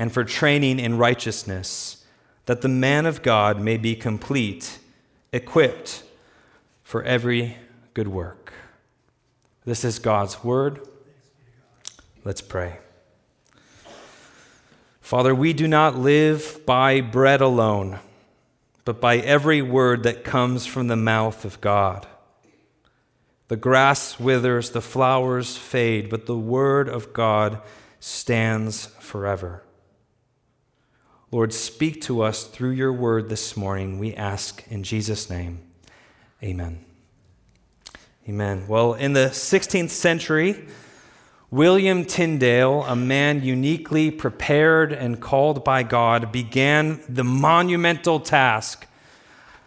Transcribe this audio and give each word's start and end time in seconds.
and 0.00 0.10
for 0.10 0.24
training 0.24 0.78
in 0.78 0.96
righteousness, 0.96 2.06
that 2.46 2.62
the 2.62 2.68
man 2.68 3.04
of 3.04 3.22
God 3.22 3.60
may 3.60 3.76
be 3.76 3.94
complete, 3.94 4.78
equipped 5.30 6.02
for 6.82 7.02
every 7.02 7.58
good 7.92 8.08
work. 8.08 8.54
This 9.66 9.84
is 9.84 9.98
God's 9.98 10.42
word. 10.42 10.88
Let's 12.24 12.40
pray. 12.40 12.78
Father, 15.02 15.34
we 15.34 15.52
do 15.52 15.68
not 15.68 15.98
live 15.98 16.64
by 16.64 17.02
bread 17.02 17.42
alone, 17.42 17.98
but 18.86 19.02
by 19.02 19.18
every 19.18 19.60
word 19.60 20.02
that 20.04 20.24
comes 20.24 20.64
from 20.64 20.86
the 20.86 20.96
mouth 20.96 21.44
of 21.44 21.60
God. 21.60 22.06
The 23.48 23.56
grass 23.56 24.18
withers, 24.18 24.70
the 24.70 24.80
flowers 24.80 25.58
fade, 25.58 26.08
but 26.08 26.24
the 26.24 26.38
word 26.38 26.88
of 26.88 27.12
God 27.12 27.60
stands 27.98 28.86
forever. 28.98 29.62
Lord, 31.32 31.52
speak 31.52 32.00
to 32.02 32.22
us 32.22 32.44
through 32.44 32.70
your 32.70 32.92
word 32.92 33.28
this 33.28 33.56
morning, 33.56 34.00
we 34.00 34.14
ask 34.14 34.64
in 34.68 34.82
Jesus' 34.82 35.30
name. 35.30 35.60
Amen. 36.42 36.84
Amen. 38.28 38.64
Well, 38.66 38.94
in 38.94 39.12
the 39.12 39.28
16th 39.28 39.90
century, 39.90 40.66
William 41.52 42.04
Tyndale, 42.04 42.82
a 42.82 42.96
man 42.96 43.44
uniquely 43.44 44.10
prepared 44.10 44.92
and 44.92 45.20
called 45.20 45.64
by 45.64 45.84
God, 45.84 46.32
began 46.32 47.00
the 47.08 47.24
monumental 47.24 48.18
task 48.18 48.88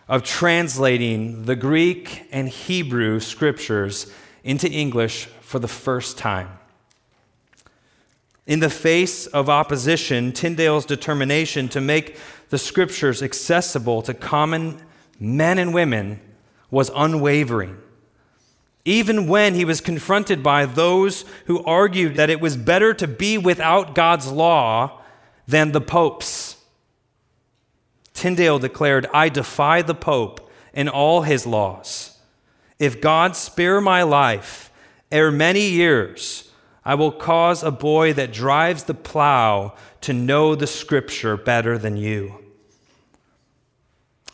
of 0.10 0.24
translating 0.24 1.46
the 1.46 1.56
Greek 1.56 2.28
and 2.32 2.50
Hebrew 2.50 3.22
scriptures 3.22 4.14
into 4.44 4.70
English 4.70 5.28
for 5.42 5.60
the 5.60 5.70
first 5.70 6.18
time. 6.18 6.50
In 8.46 8.60
the 8.60 8.70
face 8.70 9.26
of 9.28 9.50
opposition, 9.50 10.34
Tyndale's 10.34 10.86
determination 10.86 11.70
to 11.70 11.80
make 11.80 12.18
the 12.50 12.58
scriptures 12.58 13.24
accessible 13.24 14.02
to 14.02 14.14
common 14.14 14.82
men 15.20 15.58
and 15.58 15.74
women 15.74 16.20
was 16.70 16.92
unwavering. 16.96 17.78
Even 18.86 19.28
when 19.28 19.56
he 19.56 19.64
was 19.64 19.80
confronted 19.80 20.44
by 20.44 20.66
those 20.66 21.24
who 21.46 21.64
argued 21.64 22.16
that 22.16 22.30
it 22.30 22.42
was 22.42 22.58
better 22.58 22.94
to 22.94 23.08
be 23.08 23.38
without 23.38 23.96
God's 23.96 24.30
law 24.30 25.02
than 25.48 25.72
the 25.72 25.80
Pope's. 25.80 26.58
Tyndale 28.14 28.60
declared, 28.60 29.08
I 29.14 29.30
defy 29.30 29.82
the 29.82 29.96
Pope 29.96 30.52
and 30.74 30.90
all 30.90 31.22
his 31.22 31.48
laws. 31.48 32.18
If 32.78 33.00
God 33.00 33.38
spare 33.38 33.80
my 33.80 34.04
life, 34.04 34.70
ere 35.12 35.32
many 35.32 35.70
years, 35.70 36.50
I 36.86 36.96
will 36.96 37.12
cause 37.12 37.64
a 37.64 37.72
boy 37.72 38.14
that 38.14 38.34
drives 38.34 38.84
the 38.84 38.94
plow 38.94 39.74
to 40.02 40.14
know 40.14 40.54
the 40.54 40.68
scripture 40.68 41.38
better 41.38 41.78
than 41.78 41.96
you. 41.96 42.40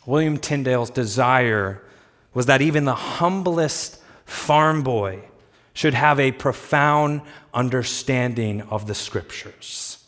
William 0.04 0.38
Tyndale's 0.38 0.90
desire 0.90 1.82
was 2.34 2.46
that 2.46 2.62
even 2.62 2.84
the 2.84 2.94
humblest 2.94 4.02
farm 4.24 4.82
boy 4.82 5.22
should 5.72 5.94
have 5.94 6.18
a 6.18 6.32
profound 6.32 7.22
understanding 7.54 8.62
of 8.62 8.86
the 8.86 8.94
scriptures. 8.94 10.04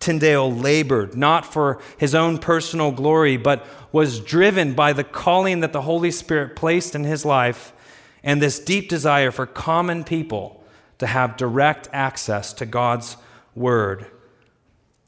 Tyndale 0.00 0.52
labored 0.52 1.16
not 1.16 1.44
for 1.44 1.80
his 1.98 2.14
own 2.14 2.38
personal 2.38 2.92
glory, 2.92 3.36
but 3.36 3.66
was 3.92 4.20
driven 4.20 4.72
by 4.72 4.92
the 4.92 5.04
calling 5.04 5.60
that 5.60 5.72
the 5.72 5.82
Holy 5.82 6.10
Spirit 6.10 6.56
placed 6.56 6.94
in 6.94 7.04
his 7.04 7.24
life 7.24 7.72
and 8.22 8.40
this 8.40 8.58
deep 8.58 8.88
desire 8.88 9.30
for 9.30 9.46
common 9.46 10.04
people 10.04 10.64
to 10.98 11.06
have 11.06 11.36
direct 11.36 11.88
access 11.92 12.52
to 12.54 12.66
God's 12.66 13.16
word. 13.54 14.06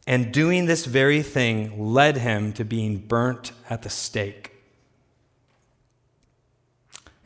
And 0.07 0.33
doing 0.33 0.67
this 0.67 0.87
very 0.87 1.23
thing 1.23 1.93
led 1.93 2.17
him 2.17 2.53
to 2.55 2.65
being 2.65 2.99
burnt 2.99 3.53
at 3.69 3.83
the 3.83 3.91
stake. 3.91 4.53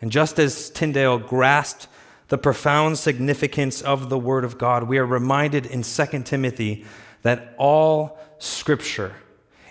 And 0.01 0.11
just 0.11 0.39
as 0.41 0.69
Tyndale 0.69 1.19
grasped 1.19 1.87
the 2.27 2.39
profound 2.39 2.99
significance 2.99 3.81
of 3.81 4.09
the 4.09 4.19
Word 4.19 4.45
of 4.45 4.59
God, 4.59 4.85
we 4.85 4.99
are 4.99 5.07
reminded 5.07 5.65
in 5.67 5.83
2 5.83 6.23
Timothy 6.25 6.85
that 7.23 7.55
all 7.57 8.19
Scripture 8.39 9.15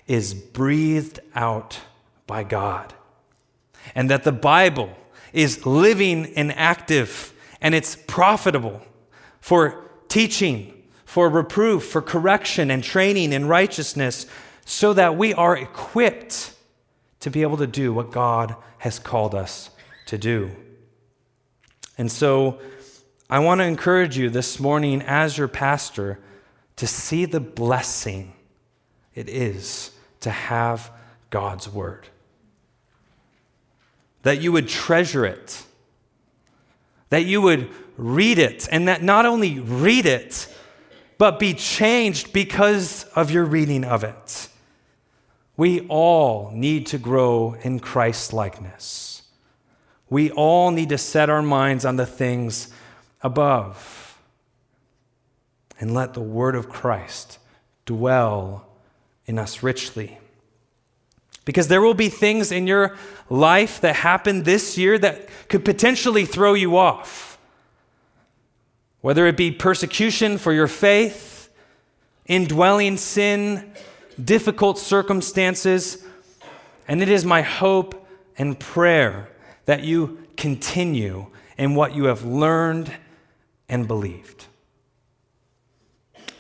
is 0.08 0.34
breathed 0.34 1.20
out 1.36 1.82
by 2.28 2.44
God, 2.44 2.94
and 3.94 4.10
that 4.10 4.24
the 4.24 4.32
Bible 4.32 4.96
is 5.34 5.66
living 5.66 6.34
and 6.36 6.54
active 6.54 7.31
and 7.62 7.76
it's 7.76 7.96
profitable 7.96 8.82
for 9.40 9.90
teaching, 10.08 10.84
for 11.06 11.30
reproof, 11.30 11.86
for 11.86 12.02
correction 12.02 12.72
and 12.72 12.84
training 12.84 13.34
in 13.34 13.48
righteousness, 13.48 14.26
so 14.66 14.94
that 14.94 15.18
we 15.18 15.34
are 15.34 15.58
equipped 15.58 16.54
to 17.20 17.30
be 17.30 17.42
able 17.42 17.58
to 17.58 17.68
do 17.68 17.94
what 17.94 18.12
God 18.12 18.56
has 18.80 19.00
called 19.00 19.36
us 19.36 19.70
to 20.08 20.18
do. 20.18 20.52
And 21.98 22.12
so 22.12 22.60
I 23.30 23.40
want 23.40 23.60
to 23.60 23.66
encourage 23.66 24.18
you 24.18 24.30
this 24.30 24.60
morning, 24.60 25.02
as 25.04 25.38
your 25.38 25.48
pastor, 25.48 26.20
to 26.78 26.88
see 26.88 27.26
the 27.26 27.40
blessing 27.40 28.34
it 29.14 29.30
is 29.30 29.92
to 30.22 30.32
have 30.32 30.92
God's 31.30 31.70
word. 31.70 32.08
That 34.24 34.42
you 34.42 34.52
would 34.52 34.68
treasure 34.68 35.26
it 35.26 35.64
that 37.12 37.26
you 37.26 37.40
would 37.42 37.70
read 37.98 38.40
it, 38.40 38.68
and 38.72 38.88
that 38.88 39.04
not 39.04 39.28
only 39.28 39.60
read 39.60 40.08
it, 40.08 40.48
but 41.20 41.38
be 41.38 41.54
changed 41.54 42.34
because 42.34 43.04
of 43.16 43.30
your 43.30 43.46
reading 43.46 43.84
of 43.84 44.04
it. 44.04 44.48
We 45.56 45.82
all 45.82 46.50
need 46.52 46.88
to 46.88 46.98
grow 46.98 47.56
in 47.62 47.80
Christ 47.80 48.34
likeness. 48.34 49.22
We 50.10 50.32
all 50.32 50.72
need 50.72 50.90
to 50.90 50.98
set 50.98 51.30
our 51.30 51.44
minds 51.44 51.86
on 51.86 51.98
the 51.98 52.06
things 52.06 52.74
above 53.22 54.18
and 55.80 55.94
let 55.94 56.14
the 56.14 56.22
word 56.22 56.56
of 56.56 56.70
Christ 56.70 57.40
dwell 57.86 58.68
in 59.26 59.38
us 59.38 59.62
richly. 59.62 60.18
Because 61.52 61.68
there 61.68 61.82
will 61.82 61.94
be 61.94 62.08
things 62.08 62.50
in 62.50 62.66
your 62.66 62.96
life 63.30 63.82
that 63.82 63.94
happen 63.94 64.44
this 64.44 64.78
year 64.78 64.98
that 64.98 65.28
could 65.50 65.66
potentially 65.66 66.24
throw 66.24 66.54
you 66.54 66.78
off. 66.78 67.38
Whether 69.02 69.28
it 69.28 69.36
be 69.36 69.52
persecution 69.52 70.38
for 70.38 70.54
your 70.54 70.70
faith, 70.70 71.50
indwelling 72.26 72.96
sin, 72.96 73.74
difficult 74.24 74.80
circumstances. 74.80 76.06
And 76.88 77.02
it 77.02 77.10
is 77.10 77.26
my 77.26 77.42
hope 77.42 78.08
and 78.38 78.58
prayer 78.58 79.28
that 79.66 79.84
you 79.84 80.26
continue 80.38 81.28
in 81.58 81.76
what 81.76 81.94
you 81.94 82.06
have 82.06 82.24
learned 82.24 82.94
and 83.68 83.90
believed. 83.90 84.46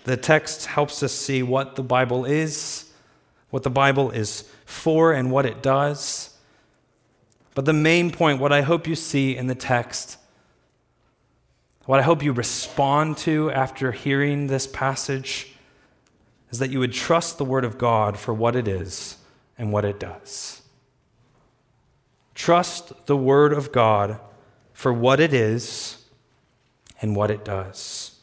The 0.05 0.16
text 0.16 0.67
helps 0.67 1.03
us 1.03 1.11
see 1.11 1.43
what 1.43 1.75
the 1.75 1.83
Bible 1.83 2.23
is, 2.23 2.90
what 3.49 3.64
the 3.64 3.69
Bible 3.69 4.11
is 4.11 4.49
for 4.72 5.12
and 5.12 5.29
what 5.32 5.46
it 5.46 5.62
does. 5.62 6.38
But 7.53 7.66
the 7.66 7.73
main 7.73 8.12
point, 8.12 8.40
what 8.40 8.53
I 8.53 8.62
hope 8.62 8.88
you 8.88 8.96
see 8.96 9.35
in 9.35 9.47
the 9.47 9.56
text, 9.56 10.18
what 11.85 12.00
I 12.00 12.03
hope 12.03 12.23
you 12.23 12.32
respond 12.32 13.18
to 13.20 13.52
after 13.52 13.91
hearing 13.91 14.47
this 14.47 14.68
passage, 14.68 15.53
is 16.50 16.59
that 16.59 16.70
you 16.70 16.79
would 16.79 16.94
trust 16.94 17.38
the 17.38 17.46
Word 17.46 17.66
of 17.66 17.78
God 17.78 18.18
for 18.18 18.34
what 18.34 18.56
it 18.56 18.68
is 18.68 19.18
and 19.58 19.72
what 19.72 19.85
it 19.85 20.00
does. 20.00 20.62
Trust 22.34 23.06
the 23.06 23.17
Word 23.17 23.53
of 23.53 23.72
God 23.72 24.20
for 24.74 24.94
what 24.94 25.20
it 25.20 25.34
is 25.34 26.06
and 27.02 27.16
what 27.16 27.29
it 27.29 27.44
does. 27.44 28.20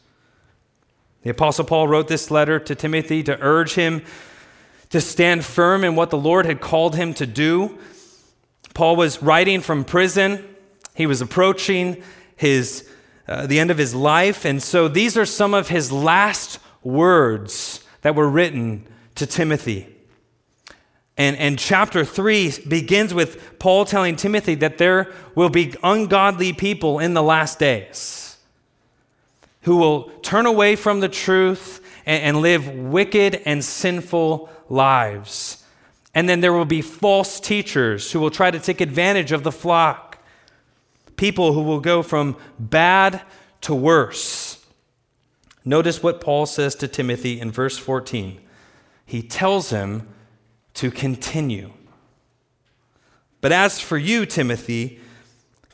The 1.21 1.29
Apostle 1.29 1.65
Paul 1.65 1.87
wrote 1.87 2.07
this 2.07 2.31
letter 2.31 2.59
to 2.59 2.75
Timothy 2.75 3.23
to 3.23 3.37
urge 3.41 3.73
him 3.75 4.03
to 4.89 4.99
stand 4.99 5.45
firm 5.45 5.83
in 5.83 5.95
what 5.95 6.09
the 6.09 6.17
Lord 6.17 6.45
had 6.45 6.61
called 6.61 6.95
him 6.95 7.13
to 7.15 7.25
do. 7.25 7.77
Paul 8.73 8.95
was 8.95 9.21
writing 9.21 9.61
from 9.61 9.83
prison. 9.83 10.43
He 10.95 11.05
was 11.05 11.21
approaching 11.21 12.03
his, 12.35 12.89
uh, 13.27 13.45
the 13.45 13.59
end 13.59 13.71
of 13.71 13.77
his 13.77 13.93
life. 13.93 14.45
And 14.45 14.61
so 14.61 14.87
these 14.87 15.17
are 15.17 15.25
some 15.25 15.53
of 15.53 15.69
his 15.69 15.91
last 15.91 16.59
words 16.83 17.83
that 18.01 18.15
were 18.15 18.29
written 18.29 18.87
to 19.15 19.25
Timothy. 19.25 19.95
And, 21.17 21.35
and 21.35 21.59
chapter 21.59 22.05
3 22.05 22.53
begins 22.67 23.13
with 23.13 23.59
Paul 23.59 23.83
telling 23.83 24.15
Timothy 24.15 24.55
that 24.55 24.77
there 24.77 25.11
will 25.35 25.49
be 25.49 25.75
ungodly 25.83 26.53
people 26.53 26.99
in 26.99 27.13
the 27.13 27.21
last 27.21 27.59
days 27.59 28.37
who 29.63 29.75
will 29.75 30.03
turn 30.21 30.45
away 30.45 30.77
from 30.77 31.01
the 31.01 31.09
truth 31.09 31.83
and, 32.05 32.23
and 32.23 32.41
live 32.41 32.69
wicked 32.73 33.41
and 33.45 33.63
sinful 33.63 34.49
lives. 34.69 35.63
And 36.13 36.27
then 36.27 36.41
there 36.41 36.53
will 36.53 36.65
be 36.65 36.81
false 36.81 37.39
teachers 37.39 38.11
who 38.11 38.19
will 38.19 38.31
try 38.31 38.51
to 38.51 38.59
take 38.59 38.81
advantage 38.81 39.31
of 39.31 39.43
the 39.43 39.51
flock, 39.51 40.17
people 41.17 41.53
who 41.53 41.61
will 41.61 41.79
go 41.79 42.01
from 42.01 42.35
bad 42.57 43.21
to 43.61 43.75
worse. 43.75 44.65
Notice 45.65 46.01
what 46.01 46.21
Paul 46.21 46.45
says 46.45 46.75
to 46.75 46.87
Timothy 46.87 47.39
in 47.39 47.51
verse 47.51 47.77
14. 47.77 48.39
He 49.05 49.21
tells 49.21 49.69
him 49.69 50.07
to 50.75 50.89
continue. 50.89 51.73
But 53.41 53.51
as 53.51 53.79
for 53.79 53.97
you, 53.97 54.25
Timothy, 54.25 54.99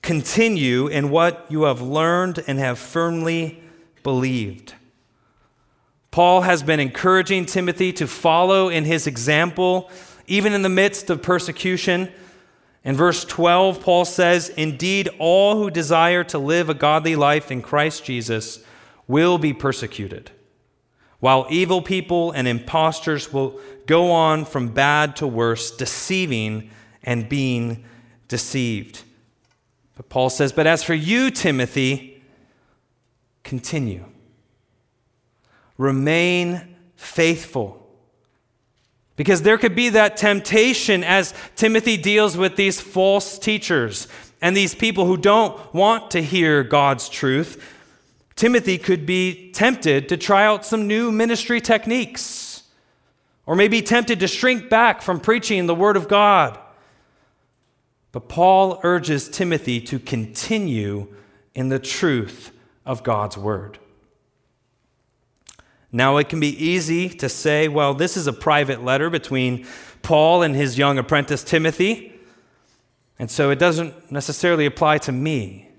continue 0.02 0.88
in 0.88 1.10
what 1.10 1.46
you 1.50 1.64
have 1.64 1.82
learned 1.82 2.44
and 2.48 2.60
have 2.60 2.78
firmly 2.78 3.62
believed. 4.04 4.74
Paul 6.16 6.44
has 6.44 6.64
been 6.64 6.80
encouraging 6.80 7.46
Timothy 7.46 7.92
to 7.92 8.08
follow 8.08 8.70
in 8.70 8.86
his 8.86 9.06
example, 9.06 9.92
even 10.28 10.54
in 10.54 10.62
the 10.62 10.70
midst 10.70 11.10
of 11.10 11.22
persecution. 11.22 12.10
In 12.86 12.96
verse 12.96 13.26
12, 13.26 13.82
Paul 13.82 14.06
says, 14.06 14.48
Indeed, 14.48 15.10
all 15.20 15.58
who 15.58 15.70
desire 15.70 16.24
to 16.24 16.40
live 16.40 16.70
a 16.70 16.74
godly 16.74 17.18
life 17.18 17.52
in 17.52 17.62
Christ 17.62 18.06
Jesus 18.06 18.64
will 19.10 19.38
be 19.38 19.52
persecuted, 19.52 20.32
while 21.20 21.48
evil 21.50 21.82
people 21.82 22.32
and 22.32 22.48
impostors 22.48 23.34
will 23.34 23.60
go 23.86 24.10
on 24.10 24.46
from 24.46 24.70
bad 24.70 25.18
to 25.18 25.28
worse, 25.28 25.70
deceiving 25.70 26.70
and 27.04 27.28
being 27.28 27.84
deceived. 28.30 29.04
But 29.98 30.08
Paul 30.08 30.30
says, 30.30 30.54
But 30.54 30.66
as 30.66 30.82
for 30.82 30.94
you, 30.94 31.30
Timothy, 31.30 32.24
continue. 33.44 34.06
Remain 35.78 36.76
faithful. 36.96 37.82
Because 39.16 39.44
there 39.44 39.58
could 39.58 39.76
be 39.76 39.90
that 39.90 40.18
temptation 40.18 41.04
as 41.04 41.34
Timothy 41.56 41.98
deals 41.98 42.36
with 42.36 42.56
these 42.56 42.82
false 42.82 43.40
teachers 43.40 44.08
and 44.42 44.56
these 44.56 44.76
people 44.76 45.06
who 45.06 45.18
don't 45.18 45.74
want 45.74 46.12
to 46.12 46.22
hear 46.22 46.64
God's 46.64 47.08
truth. 47.08 47.64
Timothy 48.36 48.78
could 48.78 49.06
be 49.06 49.52
tempted 49.54 50.10
to 50.10 50.18
try 50.18 50.46
out 50.46 50.66
some 50.66 50.88
new 50.88 51.12
ministry 51.12 51.62
techniques 51.62 52.64
or 53.46 53.56
may 53.56 53.68
be 53.68 53.82
tempted 53.82 54.20
to 54.20 54.28
shrink 54.28 54.70
back 54.70 55.02
from 55.02 55.20
preaching 55.20 55.66
the 55.66 55.76
Word 55.76 55.96
of 55.96 56.08
God. 56.08 56.60
But 58.12 58.28
Paul 58.28 58.80
urges 58.84 59.30
Timothy 59.30 59.80
to 59.82 60.00
continue 60.00 61.14
in 61.54 61.70
the 61.70 61.80
truth 61.80 62.52
of 62.86 63.04
God's 63.04 63.38
Word. 63.38 63.80
Now, 65.96 66.18
it 66.18 66.28
can 66.28 66.42
be 66.42 66.62
easy 66.62 67.08
to 67.08 67.30
say, 67.30 67.70
well, 67.70 67.94
this 67.94 68.18
is 68.18 68.28
a 68.28 68.34
private 68.34 68.84
letter 68.84 69.10
between 69.10 69.66
Paul 70.02 70.42
and 70.42 70.54
his 70.54 70.78
young 70.78 70.98
apprentice 70.98 71.42
Timothy, 71.42 72.20
and 73.18 73.32
so 73.32 73.50
it 73.50 73.60
doesn't 73.60 74.12
necessarily 74.12 74.66
apply 74.66 74.98
to 74.98 75.14
me. 75.14 75.70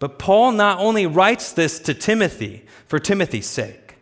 But 0.00 0.18
Paul 0.18 0.50
not 0.50 0.80
only 0.80 1.06
writes 1.06 1.52
this 1.52 1.78
to 1.78 1.94
Timothy 1.94 2.66
for 2.88 2.98
Timothy's 2.98 3.46
sake, 3.46 3.98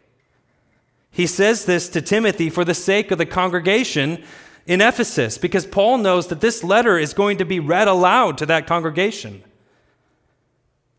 he 1.11 1.27
says 1.27 1.67
this 1.67 1.91
to 1.91 2.01
Timothy 2.01 2.49
for 2.49 2.65
the 2.65 2.73
sake 2.73 3.11
of 3.11 3.19
the 3.19 3.27
congregation 3.27 4.25
in 4.67 4.81
Ephesus, 4.81 5.37
because 5.37 5.67
Paul 5.67 5.99
knows 5.99 6.29
that 6.29 6.41
this 6.41 6.65
letter 6.65 6.97
is 6.99 7.13
going 7.13 7.37
to 7.37 7.45
be 7.45 7.61
read 7.61 7.87
aloud 7.87 8.39
to 8.39 8.47
that 8.47 8.67
congregation. 8.67 9.43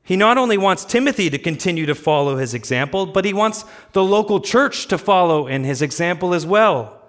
He 0.07 0.15
not 0.15 0.37
only 0.37 0.57
wants 0.57 0.85
Timothy 0.85 1.29
to 1.29 1.37
continue 1.37 1.85
to 1.85 1.93
follow 1.93 2.37
his 2.37 2.53
example, 2.53 3.05
but 3.05 3.25
he 3.25 3.33
wants 3.33 3.65
the 3.91 4.03
local 4.03 4.39
church 4.39 4.87
to 4.87 4.97
follow 4.97 5.47
in 5.47 5.63
his 5.65 5.81
example 5.81 6.33
as 6.33 6.45
well. 6.45 6.99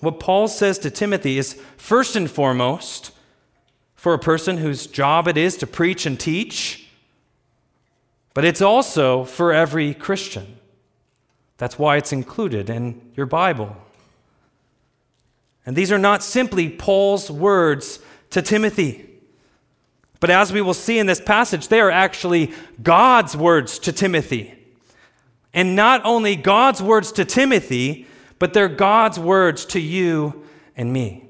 What 0.00 0.20
Paul 0.20 0.46
says 0.46 0.78
to 0.80 0.90
Timothy 0.90 1.36
is 1.36 1.60
first 1.76 2.16
and 2.16 2.30
foremost 2.30 3.10
for 3.94 4.14
a 4.14 4.18
person 4.18 4.58
whose 4.58 4.86
job 4.86 5.26
it 5.26 5.36
is 5.36 5.56
to 5.56 5.66
preach 5.66 6.06
and 6.06 6.18
teach 6.18 6.86
but 8.36 8.44
it's 8.44 8.60
also 8.60 9.24
for 9.24 9.54
every 9.54 9.94
Christian. 9.94 10.58
That's 11.56 11.78
why 11.78 11.96
it's 11.96 12.12
included 12.12 12.68
in 12.68 13.00
your 13.16 13.24
Bible. 13.24 13.74
And 15.64 15.74
these 15.74 15.90
are 15.90 15.98
not 15.98 16.22
simply 16.22 16.68
Paul's 16.68 17.30
words 17.30 17.98
to 18.28 18.42
Timothy. 18.42 19.08
But 20.20 20.30
as 20.30 20.52
we 20.52 20.62
will 20.62 20.74
see 20.74 20.98
in 20.98 21.06
this 21.06 21.20
passage, 21.20 21.68
they 21.68 21.80
are 21.80 21.90
actually 21.90 22.52
God's 22.82 23.36
words 23.36 23.78
to 23.80 23.92
Timothy. 23.92 24.54
And 25.52 25.76
not 25.76 26.02
only 26.04 26.36
God's 26.36 26.82
words 26.82 27.12
to 27.12 27.24
Timothy, 27.24 28.06
but 28.38 28.54
they're 28.54 28.68
God's 28.68 29.18
words 29.18 29.64
to 29.66 29.80
you 29.80 30.44
and 30.76 30.92
me. 30.92 31.28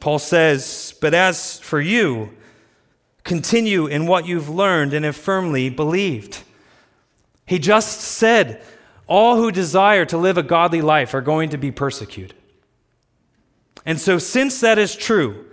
Paul 0.00 0.18
says, 0.18 0.94
But 1.00 1.14
as 1.14 1.58
for 1.60 1.80
you, 1.80 2.36
Continue 3.26 3.86
in 3.86 4.06
what 4.06 4.24
you've 4.24 4.48
learned 4.48 4.94
and 4.94 5.04
have 5.04 5.16
firmly 5.16 5.68
believed. 5.68 6.44
He 7.44 7.58
just 7.58 8.00
said, 8.00 8.62
All 9.08 9.34
who 9.34 9.50
desire 9.50 10.04
to 10.06 10.16
live 10.16 10.38
a 10.38 10.44
godly 10.44 10.80
life 10.80 11.12
are 11.12 11.20
going 11.20 11.50
to 11.50 11.58
be 11.58 11.72
persecuted. 11.72 12.36
And 13.84 14.00
so, 14.00 14.18
since 14.18 14.60
that 14.60 14.78
is 14.78 14.94
true, 14.94 15.45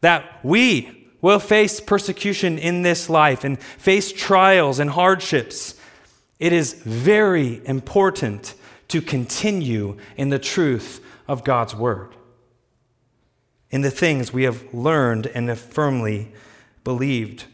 that 0.00 0.44
we 0.44 1.08
will 1.20 1.38
face 1.38 1.80
persecution 1.80 2.58
in 2.58 2.82
this 2.82 3.10
life 3.10 3.44
and 3.44 3.60
face 3.60 4.12
trials 4.12 4.78
and 4.78 4.90
hardships, 4.90 5.74
it 6.38 6.52
is 6.52 6.72
very 6.72 7.60
important 7.66 8.54
to 8.88 9.00
continue 9.02 9.96
in 10.16 10.30
the 10.30 10.38
truth 10.38 11.04
of 11.28 11.44
God's 11.44 11.76
word, 11.76 12.14
in 13.70 13.82
the 13.82 13.90
things 13.90 14.32
we 14.32 14.44
have 14.44 14.74
learned 14.74 15.26
and 15.28 15.48
have 15.48 15.60
firmly 15.60 16.32
believed. 16.82 17.44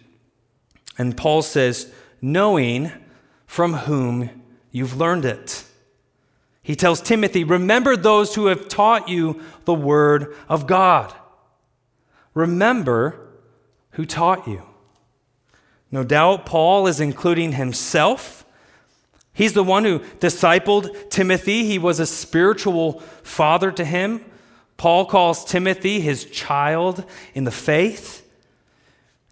And 0.97 1.17
Paul 1.17 1.43
says, 1.43 1.93
knowing 2.23 2.93
from 3.47 3.75
whom 3.75 4.31
you've 4.71 4.97
learned 4.97 5.25
it. 5.25 5.65
He 6.63 6.75
tells 6.75 7.01
Timothy, 7.01 7.45
remember 7.45 7.97
those 7.97 8.35
who 8.35 8.47
have 8.47 8.69
taught 8.69 9.09
you 9.09 9.43
the 9.67 9.75
word 9.75 10.35
of 10.49 10.67
God. 10.67 11.15
Remember 12.37 13.19
who 13.93 14.05
taught 14.05 14.47
you. 14.47 14.63
No 15.91 16.05
doubt 16.05 16.45
Paul 16.45 16.87
is 16.87 17.01
including 17.01 17.53
himself. 17.53 18.45
He's 19.33 19.55
the 19.55 19.65
one 19.65 19.85
who 19.85 20.01
discipled 20.21 21.09
Timothy. 21.09 21.65
He 21.65 21.79
was 21.79 21.99
a 21.99 22.05
spiritual 22.05 23.01
father 23.23 23.73
to 23.73 23.87
him. 23.87 24.23
Paul 24.77 25.07
calls 25.07 25.47
Timothy 25.47 26.01
his 26.01 26.27
child 26.27 27.07
in 27.33 27.45
the 27.45 27.51
faith. 27.51 28.31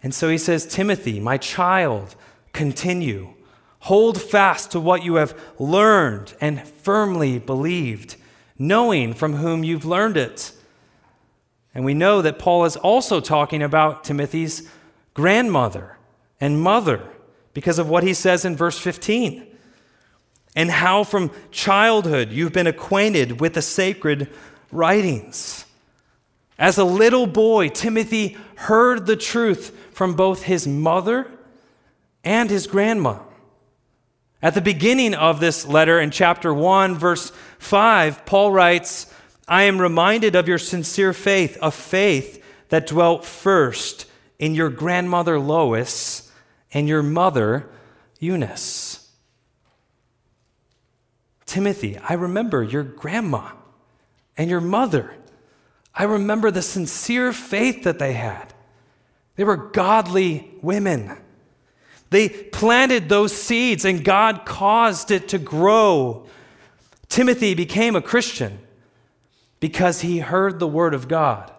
And 0.01 0.11
so 0.11 0.27
he 0.27 0.39
says, 0.39 0.65
Timothy, 0.65 1.19
my 1.19 1.37
child, 1.37 2.15
continue. 2.53 3.35
Hold 3.81 4.19
fast 4.19 4.71
to 4.71 4.79
what 4.79 5.03
you 5.03 5.15
have 5.15 5.39
learned 5.59 6.33
and 6.41 6.67
firmly 6.67 7.37
believed, 7.37 8.15
knowing 8.57 9.13
from 9.13 9.33
whom 9.33 9.63
you've 9.63 9.85
learned 9.85 10.17
it. 10.17 10.53
And 11.75 11.83
we 11.83 11.93
know 11.93 12.21
that 12.21 12.39
Paul 12.39 12.63
is 12.63 12.77
also 12.77 13.19
talking 13.19 13.61
about 13.61 14.05
Timothy's 14.05 14.69
grandmother 15.13 15.97
and 16.39 16.59
mother 16.59 17.07
because 17.53 17.77
of 17.77 17.89
what 17.89 18.03
he 18.03 18.13
says 18.13 18.45
in 18.45 18.55
verse 18.55 18.79
15. 18.79 19.45
And 20.55 20.71
how 20.71 21.03
from 21.03 21.31
childhood 21.51 22.31
you've 22.31 22.53
been 22.53 22.65
acquainted 22.65 23.41
with 23.41 23.55
the 23.55 23.61
sacred 23.61 24.29
writings. 24.71 25.65
As 26.57 26.77
a 26.77 26.85
little 26.85 27.27
boy, 27.27 27.67
Timothy 27.67 28.37
heard 28.55 29.05
the 29.05 29.17
truth 29.17 29.77
from 29.91 30.15
both 30.15 30.43
his 30.43 30.65
mother 30.65 31.29
and 32.23 32.49
his 32.49 32.67
grandma. 32.67 33.19
At 34.41 34.53
the 34.53 34.61
beginning 34.61 35.13
of 35.13 35.41
this 35.41 35.65
letter, 35.65 35.99
in 35.99 36.11
chapter 36.11 36.53
1, 36.53 36.95
verse 36.95 37.33
5, 37.59 38.25
Paul 38.25 38.51
writes, 38.51 39.11
I 39.47 39.63
am 39.63 39.79
reminded 39.79 40.35
of 40.35 40.47
your 40.47 40.57
sincere 40.57 41.13
faith, 41.13 41.57
a 41.61 41.71
faith 41.71 42.43
that 42.69 42.87
dwelt 42.87 43.25
first 43.25 44.07
in 44.39 44.55
your 44.55 44.69
grandmother 44.69 45.39
Lois 45.39 46.31
and 46.73 46.87
your 46.87 47.03
mother 47.03 47.69
Eunice. 48.19 49.09
Timothy, 51.45 51.97
I 51.97 52.13
remember 52.13 52.63
your 52.63 52.83
grandma 52.83 53.51
and 54.35 54.49
your 54.49 54.61
mother. 54.61 55.13
I 55.93 56.03
remember 56.03 56.51
the 56.51 56.61
sincere 56.61 57.31
faith 57.31 57.83
that 57.83 57.99
they 57.99 58.13
had. 58.13 58.53
They 59.35 59.43
were 59.43 59.55
godly 59.55 60.51
women. 60.61 61.15
They 62.09 62.29
planted 62.29 63.09
those 63.09 63.33
seeds 63.33 63.85
and 63.85 64.03
God 64.03 64.45
caused 64.45 65.11
it 65.11 65.27
to 65.29 65.37
grow. 65.37 66.27
Timothy 67.09 67.53
became 67.53 67.95
a 67.95 68.01
Christian 68.01 68.59
because 69.65 70.01
he 70.01 70.19
heard 70.19 70.59
the 70.59 70.67
word 70.67 70.93
of 70.93 71.07
God. 71.07 71.51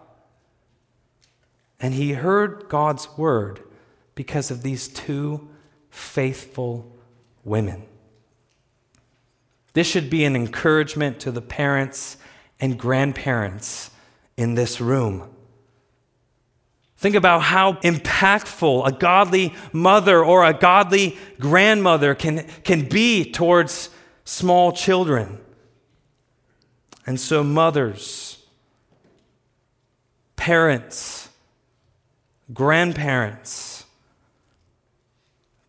And 1.77 1.93
he 1.93 2.13
heard 2.13 2.69
God's 2.69 3.05
word 3.17 3.61
because 4.15 4.49
of 4.49 4.61
these 4.61 4.87
two 4.87 5.49
faithful 5.89 6.89
women. 7.43 7.83
This 9.73 9.87
should 9.87 10.09
be 10.09 10.23
an 10.23 10.37
encouragement 10.37 11.19
to 11.19 11.31
the 11.31 11.41
parents 11.41 12.15
and 12.61 12.79
grandparents 12.79 13.91
in 14.37 14.55
this 14.55 14.79
room. 14.79 15.29
Think 16.95 17.15
about 17.15 17.41
how 17.41 17.73
impactful 17.73 18.87
a 18.87 18.93
godly 18.93 19.53
mother 19.73 20.23
or 20.23 20.45
a 20.45 20.53
godly 20.53 21.17
grandmother 21.41 22.15
can, 22.15 22.47
can 22.63 22.87
be 22.87 23.29
towards 23.29 23.89
small 24.23 24.71
children. 24.71 25.39
And 27.07 27.17
so, 27.17 27.41
mothers, 27.41 28.45
parents, 30.35 31.29
grandparents, 32.53 33.85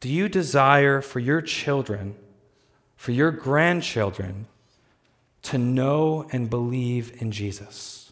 do 0.00 0.09
you 0.09 0.28
desire 0.28 1.00
for 1.00 1.21
your 1.21 1.40
children, 1.40 2.16
for 2.97 3.12
your 3.12 3.30
grandchildren, 3.30 4.47
to 5.42 5.59
know 5.59 6.28
and 6.33 6.50
believe 6.50 7.23
in 7.23 7.30
Jesus? 7.30 8.11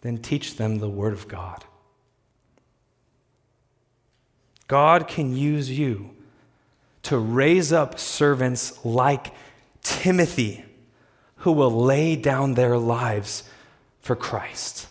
Then 0.00 0.18
teach 0.18 0.56
them 0.56 0.78
the 0.78 0.90
Word 0.90 1.12
of 1.12 1.28
God. 1.28 1.64
God 4.66 5.06
can 5.06 5.36
use 5.36 5.70
you 5.70 6.15
to 7.06 7.18
raise 7.18 7.72
up 7.72 7.98
servants 7.98 8.84
like 8.84 9.32
Timothy 9.82 10.64
who 11.36 11.52
will 11.52 11.70
lay 11.70 12.16
down 12.16 12.54
their 12.54 12.76
lives 12.76 13.44
for 14.00 14.16
Christ. 14.16 14.88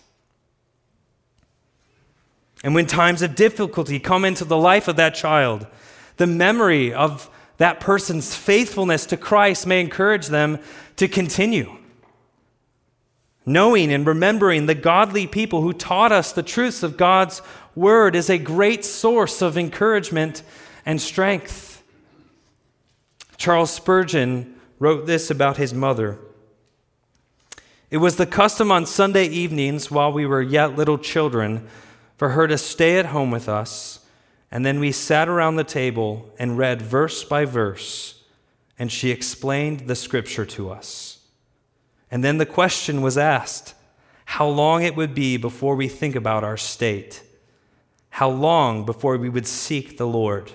And 2.64 2.74
when 2.74 2.86
times 2.86 3.22
of 3.22 3.36
difficulty 3.36 4.00
come 4.00 4.24
into 4.24 4.46
the 4.46 4.58
life 4.58 4.88
of 4.88 4.96
that 4.96 5.14
child, 5.14 5.68
the 6.16 6.26
memory 6.26 6.94
of 6.94 7.30
that 7.58 7.82
person's 7.82 8.34
faithfulness 8.34 9.06
to 9.08 9.18
Christ 9.18 9.68
may 9.68 9.82
encourage 9.82 10.28
them 10.28 10.60
to 10.96 11.10
continue. 11.10 11.78
Knowing 13.46 13.92
and 13.92 14.08
remembering 14.08 14.66
the 14.66 14.74
godly 14.74 15.28
people 15.28 15.62
who 15.62 15.74
taught 15.74 16.14
us 16.14 16.32
the 16.32 16.42
truths 16.42 16.82
of 16.82 16.96
God's 16.96 17.42
word 17.76 18.16
is 18.16 18.30
a 18.30 18.38
great 18.38 18.86
source 18.86 19.42
of 19.42 19.58
encouragement 19.58 20.44
and 20.86 21.02
strength. 21.02 21.75
Charles 23.38 23.72
Spurgeon 23.72 24.56
wrote 24.80 25.06
this 25.06 25.30
about 25.30 25.58
his 25.58 25.74
mother. 25.74 26.20
It 27.90 27.98
was 27.98 28.16
the 28.16 28.26
custom 28.26 28.72
on 28.72 28.86
Sunday 28.86 29.26
evenings 29.26 29.92
while 29.92 30.12
we 30.12 30.26
were 30.26 30.42
yet 30.42 30.76
little 30.76 30.98
children 30.98 31.68
for 32.18 32.30
her 32.30 32.48
to 32.48 32.58
stay 32.58 32.98
at 32.98 33.08
home 33.08 33.32
with 33.32 33.48
us, 33.48 34.00
and 34.52 34.66
then 34.66 34.80
we 34.80 34.92
sat 34.92 35.28
around 35.28 35.56
the 35.56 35.64
table 35.64 36.30
and 36.40 36.58
read 36.58 36.82
verse 36.82 37.24
by 37.24 37.46
verse, 37.46 38.24
and 38.80 38.92
she 38.92 39.12
explained 39.12 39.82
the 39.82 39.96
scripture 39.96 40.46
to 40.46 40.70
us. 40.70 41.20
And 42.10 42.24
then 42.24 42.38
the 42.38 42.46
question 42.46 43.02
was 43.02 43.18
asked 43.18 43.74
how 44.26 44.48
long 44.48 44.84
it 44.84 44.96
would 44.96 45.14
be 45.14 45.38
before 45.38 45.76
we 45.76 45.88
think 45.88 46.16
about 46.16 46.44
our 46.44 46.58
state, 46.58 47.22
how 48.10 48.30
long 48.30 48.86
before 48.86 49.18
we 49.18 49.30
would 49.30 49.48
seek 49.48 49.98
the 49.98 50.08
Lord. 50.08 50.52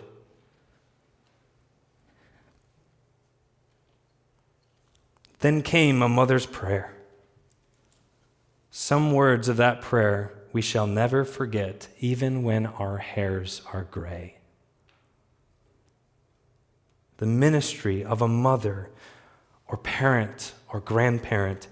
Then 5.40 5.62
came 5.62 6.02
a 6.02 6.08
mother's 6.08 6.46
prayer. 6.46 6.94
Some 8.70 9.12
words 9.12 9.48
of 9.48 9.56
that 9.56 9.80
prayer 9.80 10.34
we 10.52 10.62
shall 10.62 10.86
never 10.86 11.24
forget, 11.24 11.88
even 11.98 12.42
when 12.42 12.66
our 12.66 12.98
hairs 12.98 13.62
are 13.72 13.84
gray. 13.84 14.36
The 17.18 17.26
ministry 17.26 18.04
of 18.04 18.22
a 18.22 18.28
mother 18.28 18.90
or 19.66 19.76
parent 19.76 20.54
or 20.72 20.80
grandparent 20.80 21.68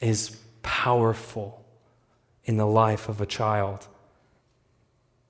is 0.00 0.38
powerful 0.62 1.64
in 2.44 2.56
the 2.56 2.66
life 2.66 3.08
of 3.08 3.20
a 3.20 3.26
child. 3.26 3.86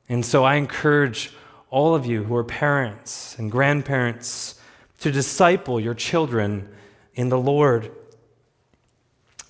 And 0.09 0.25
so 0.25 0.45
I 0.45 0.57
encourage 0.57 1.33
all 1.71 1.95
of 1.95 2.07
you 2.07 2.25
who 2.25 2.37
are 2.37 2.45
parents 2.45 3.39
and 3.39 3.51
grandparents 3.51 4.61
to 5.01 5.11
disciple 5.11 5.81
your 5.81 5.95
children 5.95 6.69
in 7.15 7.29
the 7.29 7.39
Lord. 7.39 7.91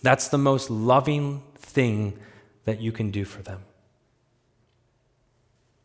That's 0.02 0.28
the 0.28 0.38
most 0.38 0.70
loving 0.70 1.42
thing 1.56 2.18
that 2.64 2.80
you 2.80 2.92
can 2.92 3.10
do 3.10 3.24
for 3.24 3.42
them. 3.42 3.62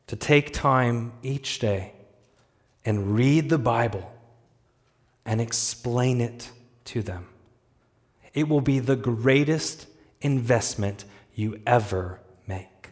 To 0.07 0.15
take 0.15 0.53
time 0.53 1.13
each 1.21 1.59
day 1.59 1.93
and 2.85 3.15
read 3.15 3.49
the 3.49 3.57
Bible 3.57 4.11
and 5.25 5.41
explain 5.41 6.21
it 6.21 6.49
to 6.85 7.01
them. 7.01 7.27
It 8.33 8.47
will 8.47 8.61
be 8.61 8.79
the 8.79 8.95
greatest 8.95 9.87
investment 10.21 11.05
you 11.35 11.59
ever 11.67 12.19
make. 12.47 12.91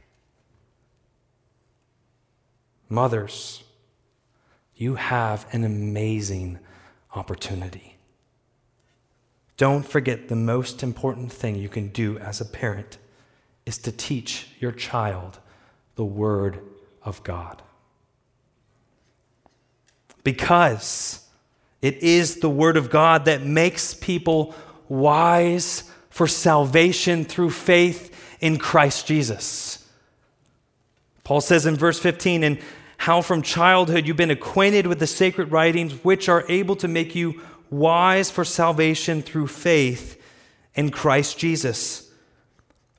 Mothers, 2.89 3.63
you 4.75 4.95
have 4.95 5.47
an 5.51 5.63
amazing 5.63 6.59
opportunity. 7.15 7.94
Don't 9.57 9.83
forget 9.83 10.27
the 10.27 10.35
most 10.35 10.83
important 10.83 11.31
thing 11.31 11.55
you 11.55 11.69
can 11.69 11.89
do 11.89 12.17
as 12.19 12.41
a 12.41 12.45
parent 12.45 12.97
is 13.65 13.77
to 13.79 13.91
teach 13.91 14.47
your 14.59 14.71
child 14.71 15.39
the 15.95 16.05
Word 16.05 16.59
of 17.03 17.23
God. 17.23 17.61
Because 20.23 21.25
it 21.81 22.01
is 22.03 22.39
the 22.39 22.49
Word 22.49 22.77
of 22.77 22.89
God 22.89 23.25
that 23.25 23.43
makes 23.43 23.93
people 23.93 24.55
wise 24.89 25.89
for 26.09 26.27
salvation 26.27 27.23
through 27.25 27.51
faith 27.51 28.37
in 28.41 28.57
Christ 28.57 29.07
Jesus. 29.07 29.87
Paul 31.23 31.41
says 31.41 31.65
in 31.65 31.75
verse 31.75 31.99
15, 31.99 32.43
and 32.43 32.59
how 32.97 33.21
from 33.21 33.41
childhood 33.41 34.07
you've 34.07 34.17
been 34.17 34.31
acquainted 34.31 34.87
with 34.87 34.99
the 34.99 35.07
sacred 35.07 35.51
writings, 35.51 35.93
which 36.03 36.29
are 36.29 36.45
able 36.49 36.75
to 36.77 36.87
make 36.87 37.15
you 37.15 37.41
wise 37.69 38.29
for 38.31 38.43
salvation 38.43 39.21
through 39.21 39.47
faith 39.47 40.21
in 40.73 40.91
Christ 40.91 41.37
Jesus. 41.37 42.11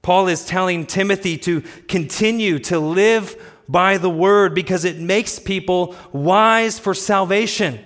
Paul 0.03 0.29
is 0.29 0.45
telling 0.45 0.87
Timothy 0.87 1.37
to 1.39 1.63
continue 1.89 2.59
to 2.61 2.79
live 2.79 3.37
by 3.69 3.99
the 3.99 4.11
word 4.11 4.55
because 4.55 4.85
it 4.85 4.99
makes 4.99 5.39
people 5.39 5.97
wise 6.13 6.79
for 6.79 6.95
salvation. 6.95 7.81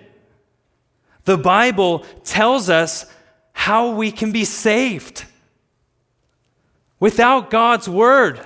The 1.24 1.38
Bible 1.38 2.00
tells 2.24 2.68
us 2.68 3.06
how 3.52 3.90
we 3.92 4.12
can 4.12 4.32
be 4.32 4.44
saved. 4.44 5.24
Without 6.98 7.50
God's 7.50 7.88
word, 7.88 8.40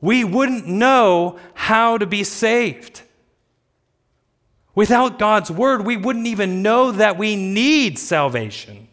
we 0.00 0.24
wouldn't 0.24 0.66
know 0.66 1.38
how 1.54 1.98
to 1.98 2.06
be 2.06 2.24
saved. 2.24 3.02
Without 4.74 5.18
God's 5.18 5.50
word, 5.50 5.84
we 5.84 5.96
wouldn't 5.96 6.26
even 6.26 6.62
know 6.62 6.92
that 6.92 7.18
we 7.18 7.36
need 7.36 7.98
salvation. 7.98 8.88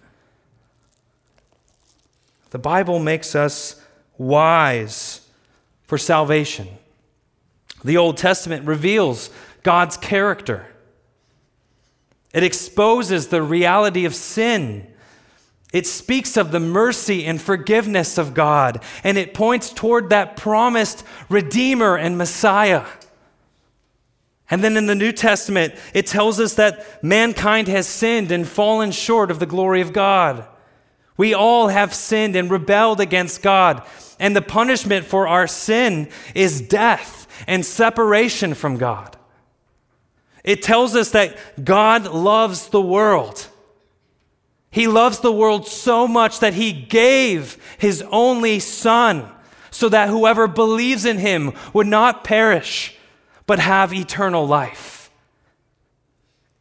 The 2.50 2.60
Bible 2.60 3.00
makes 3.00 3.36
us 3.36 3.82
wise 4.18 5.22
for 5.84 5.98
salvation. 5.98 6.68
The 7.84 7.98
Old 7.98 8.18
Testament 8.18 8.68
reveals 8.68 9.30
God's 9.64 9.96
character. 9.96 10.68
It 12.34 12.44
exposes 12.44 13.28
the 13.28 13.42
reality 13.42 14.06
of 14.06 14.14
sin. 14.14 14.86
It 15.72 15.88
speaks 15.88 16.36
of 16.36 16.52
the 16.52 16.60
mercy 16.60 17.26
and 17.26 17.40
forgiveness 17.40 18.18
of 18.18 18.34
God, 18.34 18.84
and 19.04 19.18
it 19.18 19.34
points 19.34 19.72
toward 19.72 20.10
that 20.10 20.36
promised 20.36 21.04
Redeemer 21.30 21.96
and 21.96 22.18
Messiah. 22.18 22.86
And 24.50 24.64
then 24.64 24.78
in 24.78 24.88
the 24.88 24.96
New 24.96 25.12
Testament, 25.12 25.76
it 25.94 26.08
tells 26.08 26.40
us 26.40 26.56
that 26.56 27.04
mankind 27.04 27.68
has 27.68 27.88
sinned 27.88 28.32
and 28.32 28.48
fallen 28.48 28.92
short 28.92 29.30
of 29.30 29.40
the 29.40 29.46
glory 29.46 29.82
of 29.82 29.94
God. 29.94 30.48
We 31.18 31.34
all 31.34 31.68
have 31.68 31.94
sinned 31.94 32.36
and 32.36 32.50
rebelled 32.50 33.00
against 33.00 33.42
God, 33.42 33.84
and 34.20 34.36
the 34.36 34.42
punishment 34.42 35.06
for 35.06 35.28
our 35.28 35.48
sin 35.48 36.10
is 36.34 36.62
death 36.62 37.28
and 37.48 37.66
separation 37.66 38.54
from 38.54 38.78
God. 38.78 39.18
It 40.44 40.64
tells 40.64 40.96
us 40.96 41.12
that 41.12 41.64
God 41.64 42.06
loves 42.06 42.70
the 42.70 42.82
world. 42.82 43.48
He 44.72 44.88
loves 44.88 45.20
the 45.20 45.32
world 45.32 45.68
so 45.68 46.08
much 46.08 46.40
that 46.40 46.54
he 46.54 46.72
gave 46.72 47.58
his 47.78 48.04
only 48.12 48.60
son 48.60 49.30
so 49.72 49.90
that 49.90 50.10
whoever 50.10 50.48
believes 50.48 51.06
in 51.06 51.18
him 51.18 51.54
would 51.74 51.88
not 51.88 52.24
perish, 52.24 52.96
but 53.50 53.58
have 53.58 53.92
eternal 53.92 54.46
life. 54.46 55.10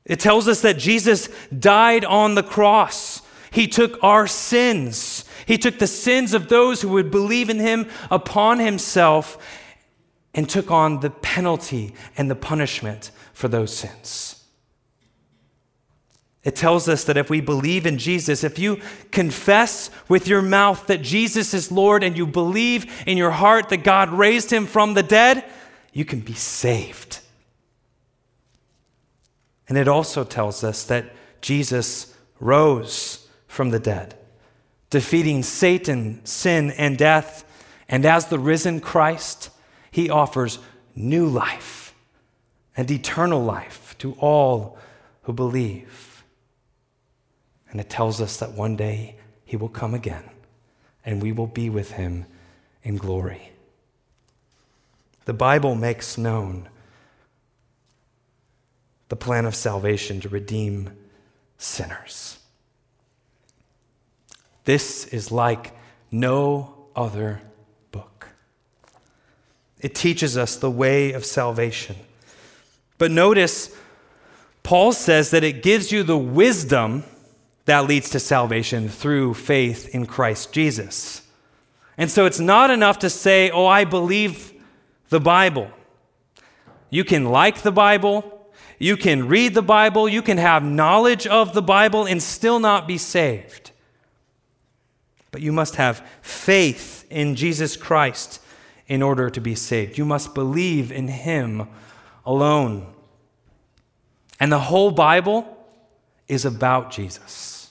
It 0.07 0.19
tells 0.19 0.49
us 0.49 0.63
that 0.63 0.79
Jesus 0.79 1.29
died 1.51 2.03
on 2.03 2.35
the 2.35 2.43
cross. 2.43 3.21
He 3.51 3.69
took 3.69 4.03
our 4.03 4.27
sins. 4.27 5.27
He 5.45 5.59
took 5.59 5.79
the 5.79 5.87
sins 5.87 6.33
of 6.33 6.49
those 6.49 6.81
who 6.81 6.89
would 6.89 7.11
believe 7.11 7.51
in 7.51 7.59
him 7.59 7.91
upon 8.11 8.59
himself 8.59 9.37
and 10.33 10.49
took 10.49 10.71
on 10.71 11.01
the 11.01 11.11
penalty 11.11 11.93
and 12.17 12.31
the 12.31 12.35
punishment 12.35 13.11
for 13.35 13.49
those 13.49 13.77
sins. 13.77 14.43
It 16.43 16.57
tells 16.57 16.89
us 16.89 17.05
that 17.05 17.19
if 17.19 17.29
we 17.29 17.43
believe 17.43 17.85
in 17.85 17.99
Jesus, 17.99 18.43
if 18.43 18.59
you 18.59 18.81
confess 19.11 19.91
with 20.09 20.27
your 20.27 20.41
mouth 20.41 20.87
that 20.87 21.03
Jesus 21.03 21.53
is 21.53 21.71
Lord 21.71 22.03
and 22.03 22.17
you 22.17 22.27
believe 22.27 22.91
in 23.07 23.19
your 23.19 23.33
heart 23.33 23.69
that 23.69 23.85
God 23.85 24.09
raised 24.09 24.51
him 24.51 24.65
from 24.65 24.95
the 24.95 25.03
dead, 25.03 25.45
you 25.99 26.05
can 26.05 26.21
be 26.21 26.33
saved. 26.33 27.19
And 29.69 29.77
it 29.77 29.89
also 29.89 30.23
tells 30.23 30.63
us 30.63 30.85
that 30.85 31.07
Jesus 31.41 32.17
rose 32.39 33.27
from 33.49 33.71
the 33.71 33.81
dead, 33.81 34.17
defeating 34.91 35.43
Satan, 35.43 36.25
sin, 36.25 36.71
and 36.71 36.97
death. 36.97 37.45
And 37.89 38.07
as 38.07 38.27
the 38.27 38.39
risen 38.39 38.79
Christ, 38.79 39.51
he 39.91 40.09
offers 40.09 40.61
new 40.95 41.27
life 41.27 41.93
and 42.77 42.89
eternal 42.89 43.43
life 43.43 43.97
to 43.99 44.13
all 44.21 44.79
who 45.23 45.33
believe. 45.33 46.23
And 47.73 47.81
it 47.81 47.91
tells 47.91 48.21
us 48.21 48.37
that 48.37 48.53
one 48.53 48.77
day 48.77 49.17
he 49.45 49.57
will 49.57 49.69
come 49.69 49.95
again 49.95 50.31
and 51.05 51.21
we 51.21 51.33
will 51.33 51.49
be 51.49 51.69
with 51.69 51.91
him 51.91 52.25
in 52.85 52.99
glory. 52.99 53.51
The 55.29 55.35
Bible 55.35 55.75
makes 55.75 56.17
known 56.17 56.71
the 59.11 59.15
plan 59.15 59.45
of 59.45 59.55
salvation 59.55 60.23
to 60.23 60.29
redeem 60.31 60.97
sinners. 61.59 62.39
This 64.65 65.05
is 65.09 65.31
like 65.31 65.73
no 66.11 66.87
other 66.97 67.43
book. 67.91 68.31
It 69.81 69.95
teaches 69.95 70.39
us 70.39 70.57
the 70.57 70.71
way 70.71 71.13
of 71.13 71.27
salvation. 71.27 71.97
But 72.97 73.11
notice, 73.11 73.77
Paul 74.63 74.93
says 74.93 75.31
that 75.33 75.45
it 75.45 75.63
gives 75.63 75.93
you 75.93 76.05
the 76.05 76.17
wisdom 76.17 77.05
that 77.67 77.87
leads 77.87 78.09
to 78.11 78.19
salvation 78.19 78.89
through 78.89 79.35
faith 79.35 79.95
in 79.95 80.07
Christ 80.07 80.55
Jesus. 80.55 81.21
And 81.99 82.11
so 82.11 82.25
it's 82.25 82.41
not 82.41 82.71
enough 82.71 83.01
to 83.01 83.11
say, 83.11 83.51
oh, 83.51 83.67
I 83.67 83.85
believe 83.85 84.55
the 85.09 85.21
Bible. 85.21 85.71
You 86.91 87.05
can 87.05 87.25
like 87.25 87.63
the 87.63 87.73
Bible, 87.73 88.51
you 88.79 88.97
can 88.97 89.29
read 89.29 89.55
the 89.55 89.63
Bible, 89.63 90.09
you 90.09 90.23
can 90.23 90.39
have 90.39 90.63
knowledge 90.63 91.27
of 91.27 91.53
the 91.53 91.63
Bible 91.63 92.07
and 92.07 92.23
still 92.23 92.61
not 92.61 92.87
be 92.87 92.99
saved. 92.99 93.73
But 95.31 95.43
you 95.43 95.53
must 95.53 95.77
have 95.77 96.07
faith 96.23 97.07
in 97.11 97.35
Jesus 97.35 97.77
Christ 97.77 98.41
in 98.87 99.03
order 99.03 99.29
to 99.29 99.41
be 99.41 99.55
saved. 99.55 99.99
You 99.99 100.05
must 100.05 100.35
believe 100.35 100.91
in 100.91 101.09
Him 101.09 101.69
alone. 102.25 102.87
And 104.41 104.51
the 104.51 104.59
whole 104.59 104.91
Bible 104.91 105.57
is 106.29 106.45
about 106.45 106.91
Jesus. 106.91 107.71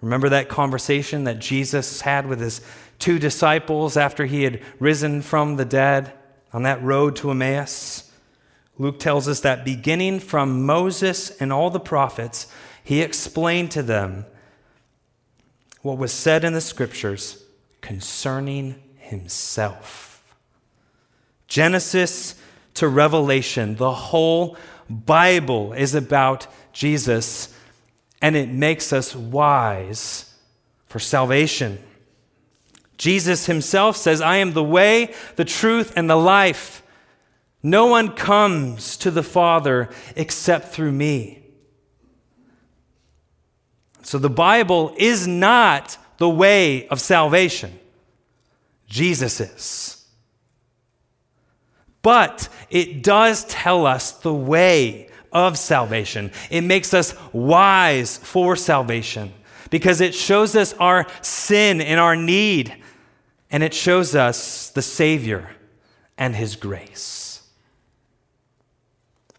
Remember 0.00 0.28
that 0.30 0.48
conversation 0.48 1.24
that 1.24 1.38
Jesus 1.38 2.00
had 2.00 2.26
with 2.26 2.40
his 2.40 2.60
two 3.02 3.18
disciples 3.18 3.96
after 3.96 4.26
he 4.26 4.44
had 4.44 4.62
risen 4.78 5.20
from 5.22 5.56
the 5.56 5.64
dead 5.64 6.12
on 6.52 6.62
that 6.62 6.82
road 6.82 7.16
to 7.16 7.30
Emmaus? 7.30 8.10
Luke 8.78 9.00
tells 9.00 9.26
us 9.26 9.40
that 9.40 9.64
beginning 9.64 10.20
from 10.20 10.64
Moses 10.64 11.30
and 11.30 11.52
all 11.52 11.68
the 11.68 11.80
prophets, 11.80 12.46
he 12.84 13.02
explained 13.02 13.72
to 13.72 13.82
them 13.82 14.24
what 15.82 15.98
was 15.98 16.12
said 16.12 16.44
in 16.44 16.52
the 16.52 16.60
scriptures 16.60 17.44
concerning 17.80 18.76
himself. 18.98 20.24
Genesis 21.48 22.36
to 22.74 22.86
Revelation, 22.86 23.74
the 23.74 23.92
whole 23.92 24.56
Bible 24.88 25.72
is 25.72 25.94
about 25.96 26.46
Jesus 26.72 27.52
and 28.22 28.36
it 28.36 28.48
makes 28.48 28.92
us 28.92 29.16
wise 29.16 30.32
for 30.86 31.00
salvation. 31.00 31.82
Jesus 33.02 33.46
himself 33.46 33.96
says, 33.96 34.20
I 34.20 34.36
am 34.36 34.52
the 34.52 34.62
way, 34.62 35.12
the 35.34 35.44
truth, 35.44 35.92
and 35.96 36.08
the 36.08 36.14
life. 36.14 36.84
No 37.60 37.86
one 37.86 38.14
comes 38.14 38.96
to 38.98 39.10
the 39.10 39.24
Father 39.24 39.88
except 40.14 40.68
through 40.68 40.92
me. 40.92 41.42
So 44.02 44.18
the 44.18 44.30
Bible 44.30 44.94
is 44.96 45.26
not 45.26 45.98
the 46.18 46.28
way 46.28 46.86
of 46.86 47.00
salvation, 47.00 47.76
Jesus 48.86 49.40
is. 49.40 50.06
But 52.02 52.48
it 52.70 53.02
does 53.02 53.44
tell 53.46 53.84
us 53.84 54.12
the 54.12 54.32
way 54.32 55.10
of 55.32 55.58
salvation. 55.58 56.30
It 56.50 56.60
makes 56.60 56.94
us 56.94 57.16
wise 57.32 58.18
for 58.18 58.54
salvation 58.54 59.32
because 59.70 60.00
it 60.00 60.14
shows 60.14 60.54
us 60.54 60.72
our 60.74 61.08
sin 61.20 61.80
and 61.80 61.98
our 61.98 62.14
need, 62.14 62.76
and 63.52 63.62
it 63.62 63.74
shows 63.74 64.14
us 64.14 64.70
the 64.70 64.82
Savior 64.82 65.50
and 66.16 66.34
His 66.34 66.56
grace. 66.56 67.42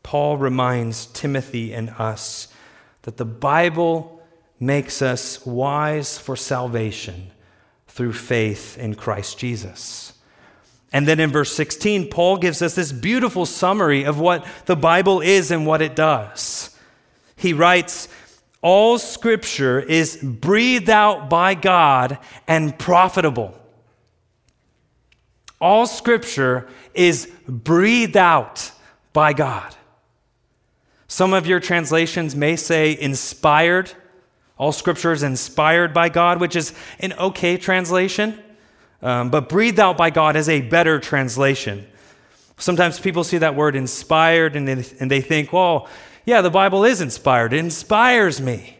Paul 0.03 0.37
reminds 0.37 1.07
Timothy 1.07 1.73
and 1.73 1.89
us 1.97 2.47
that 3.01 3.17
the 3.17 3.25
Bible 3.25 4.21
makes 4.59 5.01
us 5.01 5.43
wise 5.45 6.19
for 6.19 6.35
salvation 6.35 7.31
through 7.87 8.13
faith 8.13 8.77
in 8.77 8.93
Christ 8.93 9.39
Jesus. 9.39 10.13
And 10.93 11.07
then 11.07 11.19
in 11.19 11.31
verse 11.31 11.51
16, 11.55 12.09
Paul 12.09 12.37
gives 12.37 12.61
us 12.61 12.75
this 12.75 12.91
beautiful 12.91 13.47
summary 13.47 14.03
of 14.03 14.19
what 14.19 14.45
the 14.65 14.75
Bible 14.75 15.21
is 15.21 15.49
and 15.49 15.65
what 15.65 15.81
it 15.81 15.95
does. 15.95 16.77
He 17.35 17.51
writes, 17.51 18.07
All 18.61 18.99
scripture 18.99 19.79
is 19.79 20.17
breathed 20.21 20.89
out 20.89 21.31
by 21.31 21.55
God 21.55 22.19
and 22.47 22.77
profitable. 22.77 23.59
All 25.63 25.87
scripture 25.87 26.67
is 26.93 27.31
breathed 27.47 28.17
out 28.17 28.69
by 29.13 29.31
God. 29.31 29.73
Some 31.07 31.33
of 31.33 31.47
your 31.47 31.61
translations 31.61 32.35
may 32.35 32.57
say 32.57 32.99
inspired. 32.99 33.93
All 34.57 34.73
scripture 34.73 35.13
is 35.13 35.23
inspired 35.23 35.93
by 35.93 36.09
God, 36.09 36.41
which 36.41 36.57
is 36.57 36.73
an 36.99 37.13
okay 37.13 37.55
translation. 37.55 38.43
Um, 39.01 39.29
but 39.29 39.47
breathed 39.47 39.79
out 39.79 39.95
by 39.95 40.09
God 40.09 40.35
is 40.35 40.49
a 40.49 40.59
better 40.59 40.99
translation. 40.99 41.87
Sometimes 42.57 42.99
people 42.99 43.23
see 43.23 43.37
that 43.37 43.55
word 43.55 43.77
inspired 43.77 44.57
and 44.57 44.67
they, 44.67 44.85
and 44.99 45.09
they 45.09 45.21
think, 45.21 45.53
well, 45.53 45.87
yeah, 46.25 46.41
the 46.41 46.49
Bible 46.49 46.83
is 46.83 46.99
inspired. 46.99 47.53
It 47.53 47.59
inspires 47.59 48.41
me. 48.41 48.79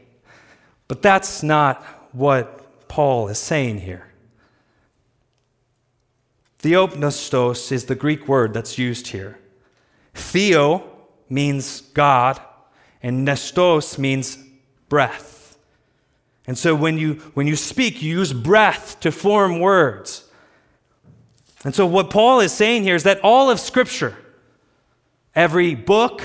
But 0.89 1.01
that's 1.01 1.43
not 1.43 1.81
what 2.11 2.89
Paul 2.89 3.29
is 3.29 3.39
saying 3.39 3.79
here. 3.79 4.12
Theopneustos 6.63 7.73
is 7.73 7.85
the 7.85 7.95
Greek 7.95 8.25
word 8.25 8.53
that's 8.53 8.77
used 8.77 9.07
here. 9.07 9.37
Theo 10.13 10.89
means 11.27 11.81
God, 11.81 12.39
and 13.01 13.27
pneustos 13.27 13.99
means 13.99 14.37
breath. 14.87 15.57
And 16.47 16.57
so 16.57 16.73
when 16.73 16.97
you, 16.97 17.15
when 17.33 17.47
you 17.47 17.57
speak, 17.57 18.01
you 18.01 18.17
use 18.17 18.31
breath 18.31 18.97
to 19.01 19.11
form 19.11 19.59
words. 19.59 20.23
And 21.65 21.75
so 21.75 21.85
what 21.85 22.09
Paul 22.09 22.39
is 22.39 22.53
saying 22.53 22.83
here 22.83 22.95
is 22.95 23.03
that 23.03 23.19
all 23.23 23.49
of 23.49 23.59
Scripture, 23.59 24.15
every 25.35 25.75
book, 25.75 26.21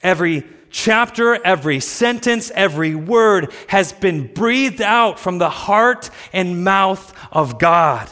every 0.00 0.46
chapter, 0.70 1.44
every 1.44 1.80
sentence, 1.80 2.52
every 2.54 2.94
word 2.94 3.52
has 3.66 3.92
been 3.92 4.32
breathed 4.32 4.80
out 4.80 5.18
from 5.18 5.38
the 5.38 5.50
heart 5.50 6.08
and 6.32 6.62
mouth 6.62 7.12
of 7.32 7.58
God. 7.58 8.08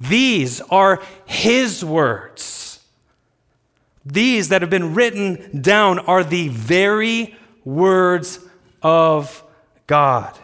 These 0.00 0.60
are 0.62 1.02
His 1.24 1.84
words. 1.84 2.80
These 4.04 4.50
that 4.50 4.62
have 4.62 4.70
been 4.70 4.94
written 4.94 5.60
down 5.60 5.98
are 6.00 6.22
the 6.22 6.48
very 6.48 7.34
words 7.64 8.38
of 8.82 9.42
God. 9.86 10.38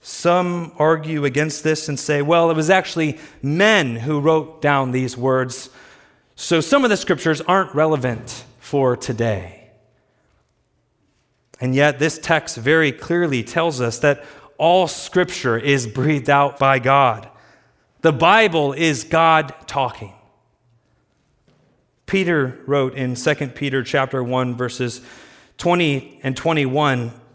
Some 0.00 0.72
argue 0.78 1.26
against 1.26 1.62
this 1.64 1.86
and 1.88 2.00
say, 2.00 2.22
well, 2.22 2.50
it 2.50 2.56
was 2.56 2.70
actually 2.70 3.18
men 3.42 3.96
who 3.96 4.20
wrote 4.20 4.62
down 4.62 4.90
these 4.90 5.18
words, 5.18 5.68
so 6.34 6.62
some 6.62 6.82
of 6.82 6.88
the 6.88 6.96
scriptures 6.96 7.42
aren't 7.42 7.74
relevant 7.74 8.44
for 8.58 8.96
today. 8.96 9.68
And 11.60 11.74
yet, 11.74 11.98
this 11.98 12.18
text 12.18 12.56
very 12.56 12.92
clearly 12.92 13.42
tells 13.42 13.80
us 13.80 13.98
that 13.98 14.24
all 14.56 14.88
scripture 14.88 15.58
is 15.58 15.86
breathed 15.86 16.30
out 16.30 16.58
by 16.58 16.78
God. 16.78 17.28
The 18.00 18.12
Bible 18.12 18.72
is 18.72 19.04
God 19.04 19.54
talking. 19.66 20.12
Peter 22.06 22.58
wrote 22.66 22.94
in 22.94 23.14
2 23.14 23.34
Peter 23.48 23.82
chapter 23.82 24.22
1 24.22 24.56
verses 24.56 25.02
20 25.58 26.20
and 26.22 26.36
21 26.36 27.12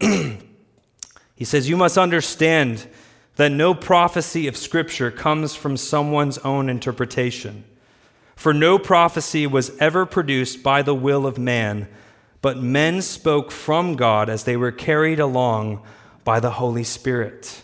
he 1.36 1.44
says 1.44 1.68
you 1.68 1.76
must 1.76 1.96
understand 1.96 2.86
that 3.36 3.52
no 3.52 3.72
prophecy 3.72 4.48
of 4.48 4.56
scripture 4.56 5.12
comes 5.12 5.54
from 5.54 5.76
someone's 5.76 6.38
own 6.38 6.68
interpretation 6.68 7.62
for 8.34 8.52
no 8.52 8.76
prophecy 8.80 9.46
was 9.46 9.76
ever 9.78 10.04
produced 10.04 10.64
by 10.64 10.82
the 10.82 10.94
will 10.94 11.24
of 11.24 11.38
man 11.38 11.86
but 12.44 12.58
men 12.58 13.00
spoke 13.00 13.50
from 13.50 13.96
God 13.96 14.28
as 14.28 14.44
they 14.44 14.54
were 14.54 14.70
carried 14.70 15.18
along 15.18 15.82
by 16.24 16.40
the 16.40 16.50
Holy 16.50 16.84
Spirit. 16.84 17.62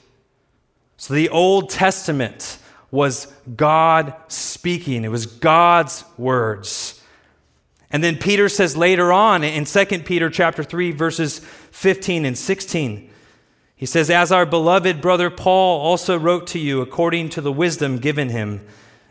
So 0.97 1.13
the 1.13 1.29
Old 1.29 1.69
Testament 1.69 2.57
was 2.91 3.27
God 3.57 4.15
speaking, 4.29 5.05
it 5.05 5.11
was 5.11 5.27
God's 5.27 6.05
words. 6.19 7.03
And 7.91 8.05
then 8.05 8.17
Peter 8.17 8.49
says 8.49 8.77
later 8.77 9.13
on 9.13 9.43
in 9.43 9.65
2 9.65 9.85
Peter 10.01 10.31
chapter 10.31 10.63
3 10.63 10.93
verses 10.93 11.41
15 11.73 12.25
and 12.25 12.39
16 12.39 13.11
he 13.75 13.87
says 13.87 14.11
as 14.11 14.31
our 14.31 14.47
beloved 14.47 15.01
brother 15.01 15.31
Paul 15.31 15.81
also 15.81 16.17
wrote 16.19 16.47
to 16.49 16.59
you 16.59 16.83
according 16.83 17.31
to 17.31 17.41
the 17.41 17.51
wisdom 17.51 17.99
given 17.99 18.29
him 18.29 18.65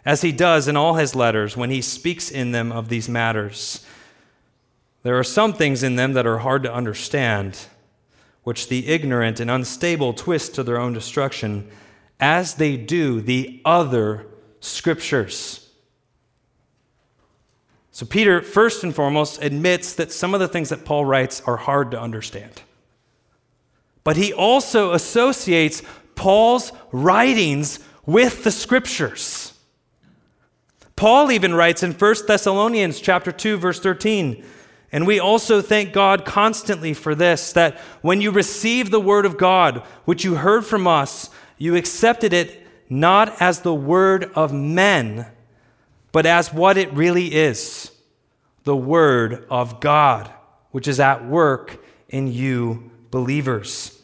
as 0.05 0.21
he 0.21 0.31
does 0.31 0.69
in 0.69 0.77
all 0.77 0.93
his 0.93 1.13
letters 1.13 1.57
when 1.57 1.71
he 1.71 1.81
speaks 1.81 2.31
in 2.31 2.51
them 2.51 2.71
of 2.71 2.87
these 2.87 3.09
matters 3.09 3.85
there 5.03 5.17
are 5.17 5.23
some 5.23 5.53
things 5.53 5.81
in 5.81 5.95
them 5.95 6.13
that 6.13 6.27
are 6.27 6.39
hard 6.39 6.63
to 6.63 6.73
understand, 6.73 7.67
which 8.43 8.67
the 8.67 8.87
ignorant 8.87 9.39
and 9.39 9.49
unstable 9.49 10.13
twist 10.13 10.55
to 10.55 10.63
their 10.63 10.79
own 10.79 10.91
destruction, 10.91 11.69
as 12.19 12.55
they 12.55 12.77
do 12.77 13.21
the 13.21 13.62
other 13.63 14.27
scriptures. 14.60 15.69
So, 17.91 18.05
Peter, 18.05 18.41
first 18.41 18.84
and 18.84 18.95
foremost, 18.95 19.41
admits 19.41 19.93
that 19.95 20.12
some 20.12 20.34
of 20.34 20.39
the 20.39 20.47
things 20.47 20.69
that 20.69 20.86
Paul 20.86 21.05
writes 21.05 21.41
are 21.45 21.58
hard 21.58 21.91
to 21.91 21.99
understand. 21.99 22.62
But 24.03 24.15
he 24.15 24.32
also 24.32 24.93
associates 24.93 25.82
Paul's 26.15 26.71
writings 26.91 27.79
with 28.05 28.43
the 28.43 28.51
scriptures. 28.51 29.53
Paul 30.95 31.32
even 31.32 31.53
writes 31.53 31.84
in 31.84 31.93
1 31.93 32.15
Thessalonians 32.27 32.99
chapter 32.99 33.32
2 33.32 33.58
verse 33.58 33.79
13 33.79 34.43
and 34.91 35.05
we 35.05 35.19
also 35.19 35.62
thank 35.62 35.93
God 35.93 36.25
constantly 36.25 36.93
for 36.93 37.13
this 37.13 37.53
that 37.53 37.77
when 38.01 38.21
you 38.21 38.32
received 38.32 38.91
the 38.91 38.99
word 38.99 39.25
of 39.25 39.38
God, 39.38 39.84
which 40.05 40.23
you 40.23 40.36
heard 40.36 40.65
from 40.65 40.88
us, 40.88 41.29
you 41.60 41.76
accepted 41.76 42.34
it 42.34 42.65
not 42.89 43.39
as 43.39 43.60
the 43.60 43.76
word 43.76 44.32
of 44.34 44.52
men, 44.52 45.28
but 46.12 46.26
as 46.26 46.52
what 46.52 46.78
it 46.78 46.91
really 46.93 47.36
is 47.36 47.91
the 48.63 48.76
word 48.76 49.45
of 49.50 49.80
God, 49.80 50.32
which 50.72 50.88
is 50.88 51.00
at 51.00 51.26
work 51.26 51.84
in 52.10 52.32
you 52.32 52.89
believers. 53.12 54.02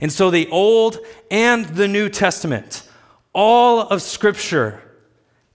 And 0.00 0.10
so 0.10 0.30
the 0.30 0.48
Old 0.48 0.98
and 1.30 1.66
the 1.66 1.88
New 1.88 2.08
Testament, 2.08 2.88
all 3.34 3.80
of 3.80 4.00
Scripture 4.00 4.82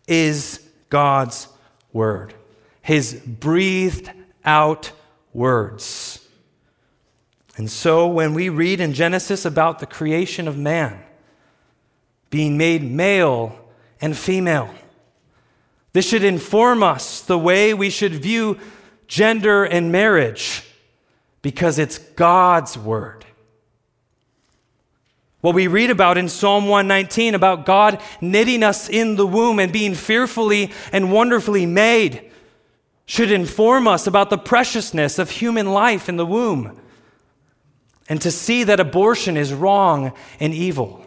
is 0.07 0.63
God's 0.89 1.47
word 1.91 2.35
his 2.81 3.13
breathed 3.13 4.09
out 4.43 4.91
words. 5.33 6.27
And 7.57 7.69
so 7.69 8.07
when 8.07 8.33
we 8.33 8.49
read 8.49 8.79
in 8.79 8.93
Genesis 8.93 9.45
about 9.45 9.79
the 9.79 9.85
creation 9.85 10.47
of 10.47 10.57
man, 10.57 11.01
being 12.29 12.57
made 12.57 12.83
male 12.83 13.55
and 13.99 14.15
female, 14.15 14.73
this 15.93 16.07
should 16.07 16.23
inform 16.23 16.81
us 16.81 17.21
the 17.21 17.37
way 17.37 17.73
we 17.73 17.89
should 17.89 18.15
view 18.15 18.57
gender 19.07 19.65
and 19.65 19.91
marriage 19.91 20.63
because 21.41 21.77
it's 21.77 21.97
God's 21.97 22.77
word. 22.77 23.25
What 25.41 25.55
we 25.55 25.67
read 25.67 25.89
about 25.89 26.17
in 26.17 26.29
Psalm 26.29 26.67
119 26.67 27.35
about 27.35 27.65
God 27.65 27.99
knitting 28.21 28.63
us 28.63 28.87
in 28.87 29.15
the 29.15 29.27
womb 29.27 29.59
and 29.59 29.73
being 29.73 29.95
fearfully 29.95 30.71
and 30.93 31.11
wonderfully 31.11 31.65
made 31.65 32.31
should 33.05 33.31
inform 33.31 33.87
us 33.87 34.07
about 34.07 34.29
the 34.29 34.37
preciousness 34.37 35.19
of 35.19 35.31
human 35.31 35.73
life 35.73 36.07
in 36.07 36.15
the 36.15 36.25
womb 36.25 36.80
and 38.11 38.19
to 38.19 38.29
see 38.29 38.65
that 38.65 38.81
abortion 38.81 39.37
is 39.37 39.53
wrong 39.53 40.11
and 40.41 40.53
evil. 40.53 41.01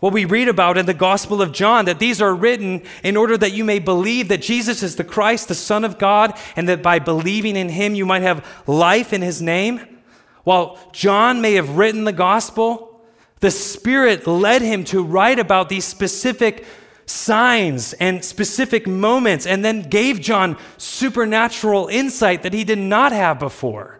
What 0.00 0.12
we 0.12 0.24
read 0.24 0.48
about 0.48 0.76
in 0.76 0.86
the 0.86 0.92
Gospel 0.92 1.40
of 1.40 1.52
John, 1.52 1.84
that 1.84 2.00
these 2.00 2.20
are 2.20 2.34
written 2.34 2.82
in 3.04 3.16
order 3.16 3.36
that 3.36 3.52
you 3.52 3.64
may 3.64 3.78
believe 3.78 4.26
that 4.26 4.42
Jesus 4.42 4.82
is 4.82 4.96
the 4.96 5.04
Christ, 5.04 5.46
the 5.46 5.54
Son 5.54 5.84
of 5.84 5.98
God, 5.98 6.36
and 6.56 6.68
that 6.68 6.82
by 6.82 6.98
believing 6.98 7.54
in 7.54 7.68
him 7.68 7.94
you 7.94 8.04
might 8.04 8.22
have 8.22 8.44
life 8.66 9.12
in 9.12 9.22
his 9.22 9.40
name. 9.40 10.00
While 10.42 10.76
John 10.90 11.40
may 11.40 11.52
have 11.52 11.78
written 11.78 12.02
the 12.02 12.12
Gospel, 12.12 13.00
the 13.38 13.52
Spirit 13.52 14.26
led 14.26 14.62
him 14.62 14.82
to 14.86 15.04
write 15.04 15.38
about 15.38 15.68
these 15.68 15.84
specific 15.84 16.64
signs 17.06 17.92
and 17.92 18.24
specific 18.24 18.88
moments, 18.88 19.46
and 19.46 19.64
then 19.64 19.82
gave 19.82 20.20
John 20.20 20.56
supernatural 20.76 21.86
insight 21.86 22.42
that 22.42 22.52
he 22.52 22.64
did 22.64 22.80
not 22.80 23.12
have 23.12 23.38
before 23.38 23.97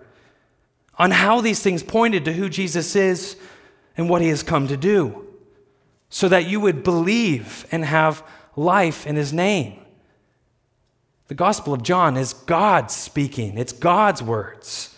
on 0.98 1.12
how 1.12 1.40
these 1.40 1.62
things 1.62 1.82
pointed 1.82 2.24
to 2.24 2.32
who 2.32 2.48
Jesus 2.48 2.96
is 2.96 3.37
and 3.96 4.11
what 4.11 4.22
he 4.22 4.28
has 4.28 4.42
come 4.42 4.66
to 4.68 4.76
do, 4.76 5.26
so 6.11 6.28
that 6.28 6.46
you 6.46 6.61
would 6.61 6.82
believe 6.82 7.66
and 7.70 7.84
have 7.84 8.22
life 8.56 9.06
in 9.06 9.16
his 9.16 9.32
name. 9.32 9.78
The 11.28 11.34
Gospel 11.34 11.74
of 11.74 11.82
John 11.82 12.16
is 12.16 12.32
God 12.32 12.90
speaking, 12.90 13.58
it's 13.58 13.72
God's 13.72 14.22
words. 14.22 14.96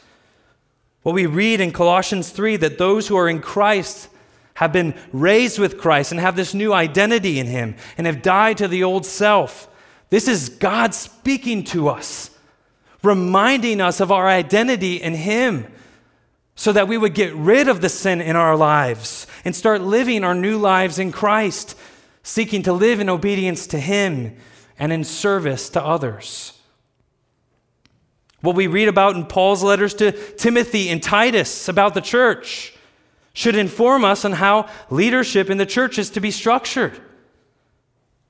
What 1.02 1.14
we 1.14 1.26
read 1.26 1.60
in 1.60 1.72
Colossians 1.72 2.30
3 2.30 2.56
that 2.56 2.78
those 2.78 3.08
who 3.08 3.16
are 3.16 3.28
in 3.28 3.40
Christ 3.40 4.08
have 4.54 4.72
been 4.72 4.94
raised 5.12 5.58
with 5.58 5.78
Christ 5.78 6.12
and 6.12 6.20
have 6.20 6.36
this 6.36 6.52
new 6.52 6.72
identity 6.74 7.38
in 7.38 7.46
Him 7.46 7.74
and 7.96 8.06
have 8.06 8.20
died 8.20 8.58
to 8.58 8.68
the 8.68 8.84
old 8.84 9.06
self. 9.06 9.68
This 10.10 10.28
is 10.28 10.50
God 10.50 10.94
speaking 10.94 11.64
to 11.64 11.88
us, 11.88 12.30
reminding 13.02 13.80
us 13.80 14.00
of 14.00 14.12
our 14.12 14.28
identity 14.28 14.96
in 14.96 15.14
Him 15.14 15.66
so 16.60 16.74
that 16.74 16.86
we 16.86 16.98
would 16.98 17.14
get 17.14 17.34
rid 17.34 17.68
of 17.68 17.80
the 17.80 17.88
sin 17.88 18.20
in 18.20 18.36
our 18.36 18.54
lives 18.54 19.26
and 19.46 19.56
start 19.56 19.80
living 19.80 20.22
our 20.22 20.34
new 20.34 20.58
lives 20.58 20.98
in 20.98 21.10
Christ, 21.10 21.74
seeking 22.22 22.62
to 22.64 22.72
live 22.74 23.00
in 23.00 23.08
obedience 23.08 23.66
to 23.68 23.80
Him 23.80 24.36
and 24.78 24.92
in 24.92 25.02
service 25.02 25.70
to 25.70 25.82
others. 25.82 26.52
What 28.42 28.56
we 28.56 28.66
read 28.66 28.88
about 28.88 29.16
in 29.16 29.24
Paul's 29.24 29.62
letters 29.62 29.94
to 29.94 30.12
Timothy 30.12 30.90
and 30.90 31.02
Titus 31.02 31.66
about 31.66 31.94
the 31.94 32.02
church 32.02 32.74
should 33.32 33.56
inform 33.56 34.04
us 34.04 34.26
on 34.26 34.32
how 34.32 34.68
leadership 34.90 35.48
in 35.48 35.56
the 35.56 35.64
church 35.64 35.98
is 35.98 36.10
to 36.10 36.20
be 36.20 36.30
structured. 36.30 37.00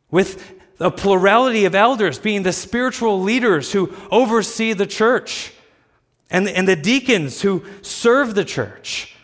With 0.09 0.55
a 0.79 0.93
plurality 0.93 1.65
of 1.65 1.75
elders 1.75 2.21
being 2.21 2.45
the 2.45 2.53
spiritual 2.53 3.21
leaders 3.21 3.73
who 3.73 3.93
oversee 4.13 4.73
the 4.73 4.87
church, 4.87 5.53
and, 6.31 6.49
and 6.49 6.67
the 6.69 6.77
deacons 6.77 7.43
who 7.43 7.65
serve 7.83 8.35
the 8.35 8.45
church. 8.45 9.17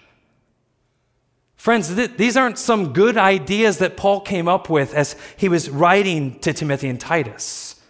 Friends, 1.56 1.94
th- 1.94 2.16
these 2.16 2.36
aren't 2.36 2.58
some 2.58 2.92
good 2.92 3.16
ideas 3.16 3.78
that 3.78 3.96
Paul 3.96 4.20
came 4.20 4.48
up 4.48 4.68
with 4.68 4.94
as 4.94 5.16
he 5.36 5.48
was 5.48 5.68
writing 5.68 6.38
to 6.40 6.52
Timothy 6.52 6.88
and 6.88 7.00
Titus. 7.00 7.80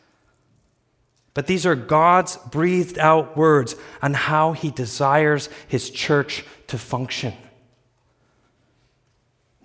But 1.35 1.47
these 1.47 1.67
are 1.67 1.75
God's 1.75 2.37
breathed 2.37 2.99
out 2.99 3.37
words 3.37 3.75
on 4.01 4.15
how 4.15 4.53
he 4.53 4.71
desires 4.71 5.51
his 5.69 5.91
church 5.91 6.45
to 6.69 6.79
function 6.79 7.35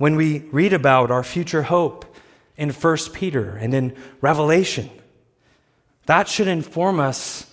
when 0.02 0.16
we 0.16 0.40
read 0.52 0.74
about 0.74 1.12
our 1.12 1.24
future 1.24 1.62
hope 1.62 2.16
in 2.58 2.72
1 2.72 2.98
Peter 3.14 3.52
and 3.52 3.72
in 3.72 3.96
Revelation. 4.20 4.90
That 6.08 6.28
should 6.28 6.48
inform 6.48 7.00
us 7.00 7.51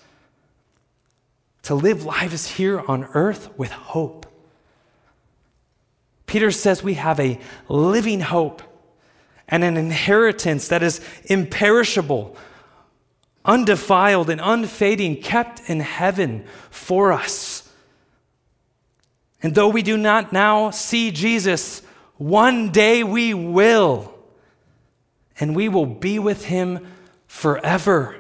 to 1.69 1.75
live 1.75 2.03
lives 2.03 2.47
here 2.47 2.81
on 2.89 3.05
earth 3.13 3.51
with 3.59 3.71
hope. 3.71 4.25
Peter 6.25 6.51
says 6.51 6.83
we 6.83 6.95
have 6.95 7.21
a 7.21 7.39
living 7.69 8.21
hope 8.21 8.63
and 9.47 9.63
an 9.63 9.77
inheritance 9.77 10.69
that 10.69 10.83
is 10.83 11.03
imperishable, 11.27 12.35
undefiled, 13.45 14.31
and 14.31 14.41
unfading, 14.43 15.21
kept 15.21 15.61
in 15.69 15.81
heaven 15.81 16.43
for 16.71 17.13
us. 17.13 17.71
And 19.43 19.55
though 19.55 19.69
we 19.69 19.83
do 19.83 19.99
not 19.99 20.33
now 20.33 20.71
see 20.71 21.11
Jesus, 21.11 21.83
one 22.17 22.73
day 22.73 23.05
we 23.05 23.35
will, 23.35 24.15
and 25.39 25.55
we 25.55 25.69
will 25.69 25.85
be 25.85 26.19
with 26.19 26.47
him 26.47 26.87
forever. 27.27 28.17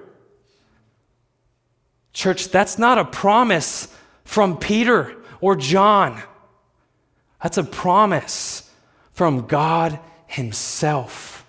Church, 2.18 2.48
that's 2.48 2.80
not 2.80 2.98
a 2.98 3.04
promise 3.04 3.86
from 4.24 4.56
Peter 4.56 5.14
or 5.40 5.54
John. 5.54 6.20
That's 7.40 7.58
a 7.58 7.62
promise 7.62 8.68
from 9.12 9.46
God 9.46 10.00
Himself. 10.26 11.46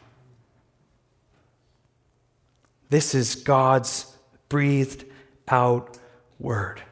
This 2.88 3.15
is 3.15 3.34
God's 3.34 4.15
breathed 4.47 5.05
out 5.47 5.97
word. 6.38 6.84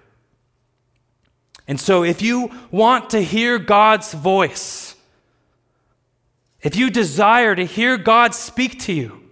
And 1.67 1.79
so, 1.79 2.03
if 2.03 2.23
you 2.23 2.49
want 2.71 3.11
to 3.11 3.21
hear 3.21 3.59
God's 3.59 4.11
voice, 4.11 4.95
if 6.63 6.75
you 6.75 6.89
desire 6.89 7.53
to 7.53 7.63
hear 7.63 7.95
God 7.95 8.33
speak 8.33 8.79
to 8.79 8.93
you, 8.93 9.26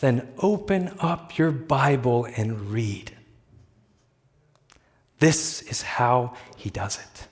then 0.00 0.28
open 0.38 0.92
up 1.00 1.38
your 1.38 1.50
Bible 1.50 2.26
and 2.36 2.70
read. 2.70 3.12
This 5.18 5.62
is 5.62 5.82
how 5.82 6.34
he 6.56 6.68
does 6.68 6.98
it. 6.98 7.28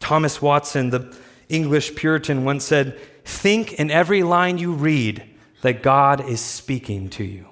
Thomas 0.00 0.40
Watson, 0.40 0.90
the 0.90 1.16
English 1.48 1.94
Puritan, 1.94 2.44
once 2.44 2.64
said, 2.64 2.98
Think 3.24 3.74
in 3.74 3.90
every 3.90 4.22
line 4.22 4.58
you 4.58 4.72
read 4.72 5.22
that 5.60 5.82
God 5.82 6.28
is 6.28 6.40
speaking 6.40 7.08
to 7.10 7.24
you. 7.24 7.46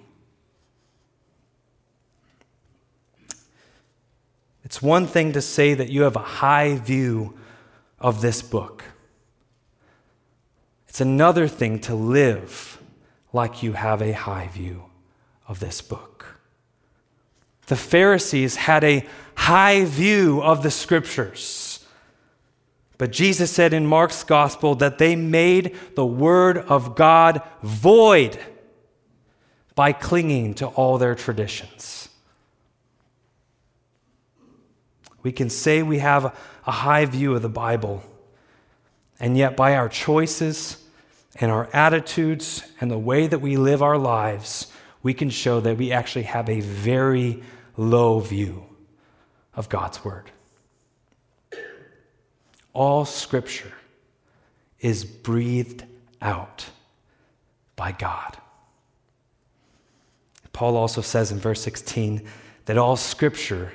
It's 4.65 4.81
one 4.81 5.07
thing 5.07 5.33
to 5.33 5.43
say 5.43 5.75
that 5.75 5.91
you 5.91 6.03
have 6.03 6.17
a 6.17 6.21
high 6.21 6.77
view 6.77 7.35
of 7.99 8.21
this 8.21 8.41
book. 8.41 8.85
It's 10.89 11.01
another 11.01 11.47
thing 11.47 11.79
to 11.81 11.95
live 11.95 12.80
like 13.33 13.63
you 13.63 13.73
have 13.73 14.03
a 14.03 14.13
high 14.13 14.49
view 14.49 14.85
of 15.47 15.61
this 15.61 15.81
book. 15.81 16.41
The 17.67 17.77
Pharisees 17.77 18.57
had 18.57 18.83
a 18.83 19.07
high 19.35 19.85
view 19.85 20.43
of 20.43 20.63
the 20.63 20.71
scriptures. 20.71 21.87
But 22.99 23.13
Jesus 23.13 23.51
said 23.51 23.73
in 23.73 23.87
Mark's 23.87 24.25
gospel 24.25 24.75
that 24.77 24.99
they 24.99 25.17
made 25.17 25.77
the 25.95 26.05
word 26.05 26.59
of 26.59 26.97
God 26.97 27.43
void 27.63 28.39
by 29.75 29.93
clinging 29.93 30.55
to 30.55 30.67
all 30.67 30.99
their 30.99 31.15
traditions. 31.15 32.09
We 35.23 35.33
can 35.33 35.49
say 35.49 35.83
we 35.83 35.99
have 35.99 36.37
a 36.67 36.71
high 36.71 37.05
view 37.05 37.35
of 37.35 37.43
the 37.43 37.49
Bible, 37.49 38.03
and 39.19 39.37
yet 39.37 39.57
by 39.57 39.77
our 39.77 39.89
choices 39.89 40.80
and 41.41 41.51
our 41.51 41.71
attitudes 41.73 42.63
and 42.81 42.91
the 42.91 42.99
way 42.99 43.27
that 43.27 43.41
we 43.41 43.57
live 43.57 43.83
our 43.83 43.97
lives, 43.97 44.71
we 45.03 45.15
can 45.15 45.31
show 45.31 45.59
that 45.61 45.79
we 45.79 45.91
actually 45.91 46.25
have 46.25 46.49
a 46.51 46.61
very 46.61 47.43
low 47.79 48.21
view 48.21 48.67
of 49.55 49.71
God's 49.71 50.05
Word. 50.05 50.31
All 52.75 53.07
Scripture 53.07 53.73
is 54.81 55.05
breathed 55.05 55.85
out 56.21 56.67
by 57.75 57.93
God. 57.93 58.37
Paul 60.53 60.77
also 60.77 61.01
says 61.01 61.33
in 61.33 61.39
verse 61.39 61.63
16 61.63 62.23
that 62.67 62.77
all 62.77 62.97
Scripture 62.97 63.73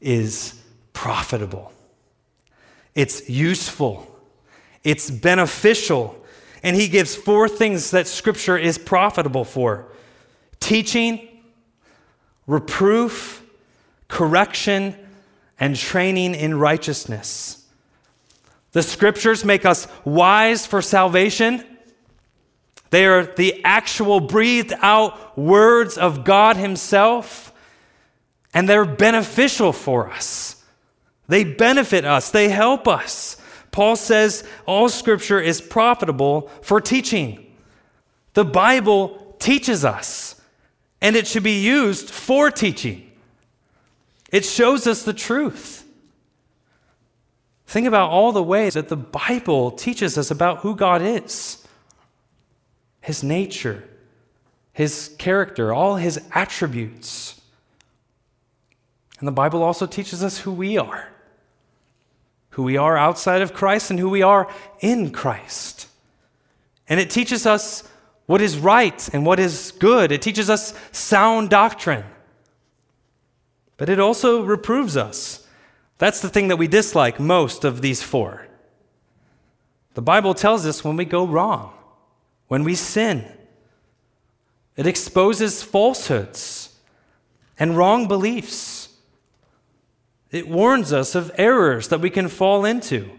is 0.00 0.62
profitable, 0.92 1.72
it's 2.94 3.28
useful, 3.28 4.06
it's 4.84 5.10
beneficial 5.10 6.17
and 6.62 6.76
he 6.76 6.88
gives 6.88 7.14
four 7.14 7.48
things 7.48 7.90
that 7.90 8.06
Scripture 8.06 8.56
is 8.56 8.78
profitable 8.78 9.44
for 9.44 9.86
teaching, 10.60 11.28
reproof, 12.46 13.44
correction, 14.08 14.94
and 15.60 15.76
training 15.76 16.34
in 16.34 16.58
righteousness. 16.58 17.66
The 18.72 18.82
Scriptures 18.82 19.44
make 19.44 19.64
us 19.64 19.86
wise 20.04 20.66
for 20.66 20.82
salvation. 20.82 21.64
They 22.90 23.06
are 23.06 23.24
the 23.24 23.62
actual 23.64 24.20
breathed 24.20 24.72
out 24.80 25.38
words 25.38 25.98
of 25.98 26.24
God 26.24 26.56
Himself, 26.56 27.52
and 28.54 28.68
they're 28.68 28.84
beneficial 28.84 29.72
for 29.72 30.10
us. 30.10 30.64
They 31.28 31.44
benefit 31.44 32.04
us, 32.04 32.30
they 32.30 32.48
help 32.48 32.88
us. 32.88 33.37
Paul 33.70 33.96
says 33.96 34.46
all 34.66 34.88
scripture 34.88 35.40
is 35.40 35.60
profitable 35.60 36.50
for 36.62 36.80
teaching. 36.80 37.54
The 38.34 38.44
Bible 38.44 39.36
teaches 39.38 39.84
us, 39.84 40.40
and 41.00 41.16
it 41.16 41.26
should 41.26 41.42
be 41.42 41.60
used 41.60 42.10
for 42.10 42.50
teaching. 42.50 43.10
It 44.30 44.44
shows 44.44 44.86
us 44.86 45.02
the 45.02 45.12
truth. 45.12 45.84
Think 47.66 47.86
about 47.86 48.10
all 48.10 48.32
the 48.32 48.42
ways 48.42 48.74
that 48.74 48.88
the 48.88 48.96
Bible 48.96 49.70
teaches 49.70 50.16
us 50.16 50.30
about 50.30 50.58
who 50.58 50.74
God 50.74 51.02
is 51.02 51.66
His 53.00 53.22
nature, 53.22 53.84
His 54.72 55.14
character, 55.18 55.72
all 55.72 55.96
His 55.96 56.20
attributes. 56.32 57.40
And 59.18 59.26
the 59.26 59.32
Bible 59.32 59.62
also 59.62 59.86
teaches 59.86 60.22
us 60.22 60.38
who 60.38 60.52
we 60.52 60.78
are 60.78 61.08
who 62.58 62.64
we 62.64 62.76
are 62.76 62.98
outside 62.98 63.40
of 63.40 63.54
Christ 63.54 63.88
and 63.88 64.00
who 64.00 64.08
we 64.08 64.20
are 64.20 64.52
in 64.80 65.12
Christ. 65.12 65.86
And 66.88 66.98
it 66.98 67.08
teaches 67.08 67.46
us 67.46 67.88
what 68.26 68.42
is 68.42 68.58
right 68.58 69.08
and 69.14 69.24
what 69.24 69.38
is 69.38 69.72
good. 69.78 70.10
It 70.10 70.22
teaches 70.22 70.50
us 70.50 70.74
sound 70.90 71.50
doctrine. 71.50 72.04
But 73.76 73.88
it 73.88 74.00
also 74.00 74.42
reproves 74.42 74.96
us. 74.96 75.46
That's 75.98 76.20
the 76.20 76.28
thing 76.28 76.48
that 76.48 76.56
we 76.56 76.66
dislike 76.66 77.20
most 77.20 77.64
of 77.64 77.80
these 77.80 78.02
four. 78.02 78.48
The 79.94 80.02
Bible 80.02 80.34
tells 80.34 80.66
us 80.66 80.82
when 80.82 80.96
we 80.96 81.04
go 81.04 81.24
wrong, 81.24 81.72
when 82.48 82.64
we 82.64 82.74
sin. 82.74 83.24
It 84.74 84.88
exposes 84.88 85.62
falsehoods 85.62 86.74
and 87.56 87.76
wrong 87.76 88.08
beliefs. 88.08 88.77
It 90.30 90.48
warns 90.48 90.92
us 90.92 91.14
of 91.14 91.30
errors 91.36 91.88
that 91.88 92.00
we 92.00 92.10
can 92.10 92.28
fall 92.28 92.64
into. 92.64 93.10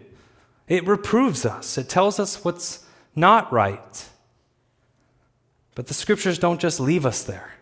It 0.68 0.86
reproves 0.86 1.44
us. 1.44 1.76
It 1.76 1.88
tells 1.88 2.20
us 2.20 2.44
what's 2.44 2.84
not 3.16 3.52
right. 3.52 4.08
But 5.74 5.88
the 5.88 5.94
scriptures 5.94 6.38
don't 6.38 6.60
just 6.60 6.78
leave 6.78 7.04
us 7.04 7.22
there. 7.22 7.54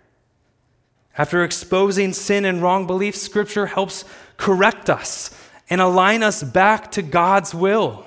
After 1.17 1.43
exposing 1.43 2.13
sin 2.13 2.45
and 2.45 2.63
wrong 2.63 2.87
beliefs, 2.87 3.21
scripture 3.21 3.67
helps 3.67 4.05
correct 4.37 4.89
us 4.89 5.37
and 5.71 5.81
align 5.81 6.23
us 6.23 6.43
back 6.43 6.93
to 6.93 7.03
God's 7.03 7.55
will. 7.55 8.07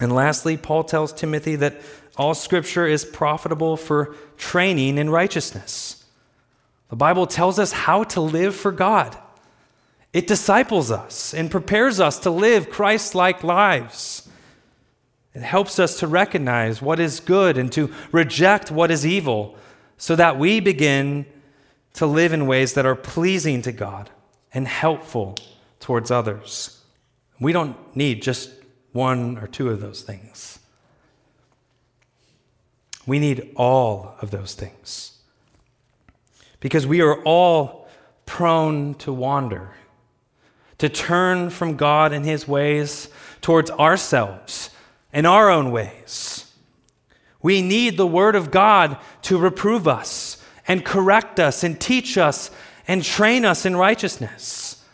And 0.00 0.12
lastly, 0.12 0.56
Paul 0.56 0.84
tells 0.84 1.12
Timothy 1.12 1.56
that 1.56 1.80
all 2.16 2.34
scripture 2.34 2.86
is 2.86 3.04
profitable 3.04 3.76
for 3.76 4.16
training 4.36 4.98
in 4.98 5.10
righteousness. 5.10 5.97
The 6.88 6.96
Bible 6.96 7.26
tells 7.26 7.58
us 7.58 7.72
how 7.72 8.04
to 8.04 8.20
live 8.20 8.54
for 8.54 8.72
God. 8.72 9.16
It 10.12 10.26
disciples 10.26 10.90
us 10.90 11.34
and 11.34 11.50
prepares 11.50 12.00
us 12.00 12.18
to 12.20 12.30
live 12.30 12.70
Christ 12.70 13.14
like 13.14 13.44
lives. 13.44 14.28
It 15.34 15.42
helps 15.42 15.78
us 15.78 15.98
to 15.98 16.06
recognize 16.06 16.80
what 16.80 16.98
is 16.98 17.20
good 17.20 17.58
and 17.58 17.70
to 17.72 17.92
reject 18.10 18.70
what 18.70 18.90
is 18.90 19.06
evil 19.06 19.56
so 19.98 20.16
that 20.16 20.38
we 20.38 20.60
begin 20.60 21.26
to 21.94 22.06
live 22.06 22.32
in 22.32 22.46
ways 22.46 22.72
that 22.74 22.86
are 22.86 22.94
pleasing 22.94 23.60
to 23.62 23.72
God 23.72 24.10
and 24.54 24.66
helpful 24.66 25.36
towards 25.80 26.10
others. 26.10 26.82
We 27.38 27.52
don't 27.52 27.76
need 27.94 28.22
just 28.22 28.50
one 28.92 29.36
or 29.38 29.46
two 29.46 29.68
of 29.68 29.80
those 29.80 30.02
things. 30.02 30.58
We 33.06 33.18
need 33.18 33.52
all 33.56 34.16
of 34.20 34.30
those 34.30 34.54
things 34.54 35.17
because 36.60 36.86
we 36.86 37.00
are 37.00 37.22
all 37.22 37.88
prone 38.26 38.94
to 38.94 39.12
wander, 39.12 39.74
to 40.78 40.88
turn 40.88 41.50
from 41.50 41.76
God 41.76 42.12
and 42.12 42.24
His 42.24 42.46
ways 42.46 43.08
towards 43.40 43.70
ourselves 43.70 44.70
and 45.12 45.26
our 45.26 45.50
own 45.50 45.70
ways. 45.70 46.52
We 47.40 47.62
need 47.62 47.96
the 47.96 48.06
Word 48.06 48.34
of 48.34 48.50
God 48.50 48.98
to 49.22 49.38
reprove 49.38 49.86
us 49.86 50.42
and 50.66 50.84
correct 50.84 51.40
us 51.40 51.62
and 51.62 51.80
teach 51.80 52.18
us 52.18 52.50
and 52.86 53.02
train 53.02 53.44
us 53.44 53.64
in 53.64 53.76
righteousness. 53.76 54.84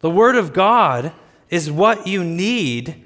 The 0.00 0.10
Word 0.10 0.36
of 0.36 0.52
God 0.52 1.12
is 1.48 1.70
what 1.70 2.06
you 2.06 2.22
need 2.22 3.04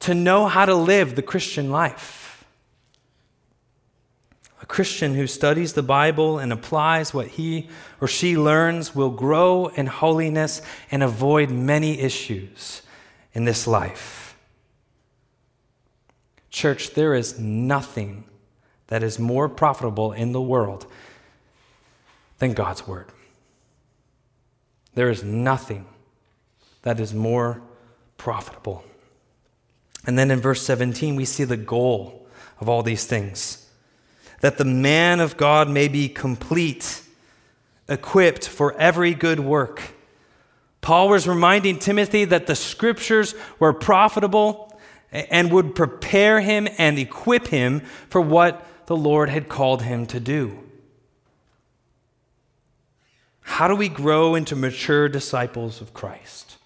to 0.00 0.14
know 0.14 0.46
how 0.46 0.64
to 0.64 0.74
live 0.74 1.14
the 1.14 1.22
Christian 1.22 1.70
life. 1.70 2.25
Christian 4.68 5.14
who 5.14 5.26
studies 5.26 5.74
the 5.74 5.82
Bible 5.82 6.38
and 6.38 6.52
applies 6.52 7.14
what 7.14 7.28
he 7.28 7.68
or 8.00 8.08
she 8.08 8.36
learns 8.36 8.94
will 8.94 9.10
grow 9.10 9.66
in 9.68 9.86
holiness 9.86 10.60
and 10.90 11.02
avoid 11.02 11.50
many 11.50 12.00
issues 12.00 12.82
in 13.32 13.44
this 13.44 13.66
life. 13.66 14.36
Church, 16.50 16.94
there 16.94 17.14
is 17.14 17.38
nothing 17.38 18.24
that 18.88 19.02
is 19.02 19.18
more 19.18 19.48
profitable 19.48 20.12
in 20.12 20.32
the 20.32 20.40
world 20.40 20.86
than 22.38 22.52
God's 22.52 22.86
Word. 22.86 23.06
There 24.94 25.10
is 25.10 25.22
nothing 25.22 25.86
that 26.82 26.98
is 26.98 27.12
more 27.12 27.62
profitable. 28.16 28.84
And 30.06 30.18
then 30.18 30.30
in 30.30 30.40
verse 30.40 30.62
17, 30.62 31.16
we 31.16 31.24
see 31.24 31.44
the 31.44 31.56
goal 31.56 32.26
of 32.60 32.68
all 32.68 32.82
these 32.82 33.04
things 33.04 33.65
that 34.40 34.58
the 34.58 34.64
man 34.64 35.20
of 35.20 35.36
God 35.36 35.68
may 35.68 35.88
be 35.88 36.08
complete, 36.08 37.02
equipped 37.88 38.48
for 38.48 38.74
every 38.74 39.14
good 39.14 39.40
work. 39.40 39.94
Paul 40.80 41.08
was 41.08 41.26
reminding 41.26 41.78
Timothy 41.78 42.24
that 42.26 42.46
the 42.46 42.54
scriptures 42.54 43.34
were 43.58 43.72
profitable 43.72 44.78
and 45.10 45.50
would 45.50 45.74
prepare 45.74 46.40
him 46.40 46.68
and 46.78 46.98
equip 46.98 47.48
him 47.48 47.80
for 48.08 48.20
what 48.20 48.66
the 48.86 48.96
Lord 48.96 49.28
had 49.28 49.48
called 49.48 49.82
him 49.82 50.06
to 50.06 50.20
do. 50.20 50.58
How 53.40 53.68
do 53.68 53.74
we 53.74 53.88
grow 53.88 54.34
into 54.34 54.54
mature 54.54 55.08
disciples 55.08 55.80
of 55.80 55.94
Christ? 55.94 56.56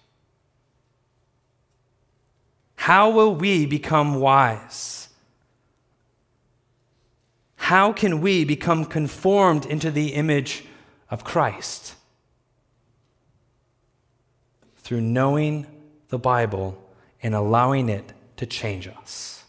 How 2.75 3.11
will 3.11 3.35
we 3.35 3.65
become 3.65 4.15
wise? 4.15 5.00
How 7.61 7.93
can 7.93 8.21
we 8.21 8.43
become 8.43 8.85
conformed 8.85 9.67
into 9.67 9.91
the 9.91 10.15
image 10.15 10.65
of 11.11 11.23
Christ? 11.23 11.93
Through 14.77 15.01
knowing 15.01 15.67
the 16.09 16.17
Bible 16.17 16.75
and 17.21 17.35
allowing 17.35 17.87
it 17.87 18.13
to 18.37 18.47
change 18.47 18.87
us. 18.87 19.43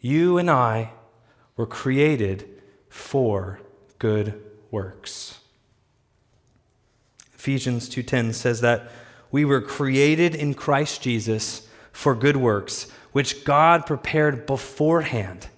You 0.00 0.36
and 0.36 0.50
I 0.50 0.90
were 1.56 1.64
created 1.64 2.50
for 2.88 3.60
good 4.00 4.42
works. 4.72 5.38
Ephesians 7.36 7.88
2:10 7.88 8.32
says 8.32 8.60
that 8.62 8.90
we 9.30 9.44
were 9.44 9.60
created 9.60 10.34
in 10.34 10.54
Christ 10.54 11.02
Jesus 11.02 11.68
for 11.92 12.16
good 12.16 12.36
works, 12.36 12.88
which 13.12 13.44
God 13.44 13.86
prepared 13.86 14.44
beforehand 14.44 15.48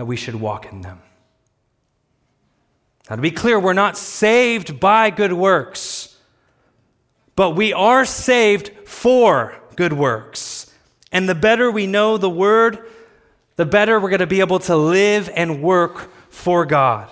that 0.00 0.06
we 0.06 0.16
should 0.16 0.34
walk 0.34 0.64
in 0.72 0.80
them. 0.80 1.02
Now, 3.10 3.16
to 3.16 3.20
be 3.20 3.30
clear, 3.30 3.60
we're 3.60 3.74
not 3.74 3.98
saved 3.98 4.80
by 4.80 5.10
good 5.10 5.34
works, 5.34 6.16
but 7.36 7.50
we 7.50 7.74
are 7.74 8.06
saved 8.06 8.70
for 8.86 9.54
good 9.76 9.92
works. 9.92 10.72
And 11.12 11.28
the 11.28 11.34
better 11.34 11.70
we 11.70 11.86
know 11.86 12.16
the 12.16 12.30
word, 12.30 12.78
the 13.56 13.66
better 13.66 14.00
we're 14.00 14.08
going 14.08 14.20
to 14.20 14.26
be 14.26 14.40
able 14.40 14.60
to 14.60 14.74
live 14.74 15.28
and 15.34 15.62
work 15.62 16.10
for 16.30 16.64
God. 16.64 17.10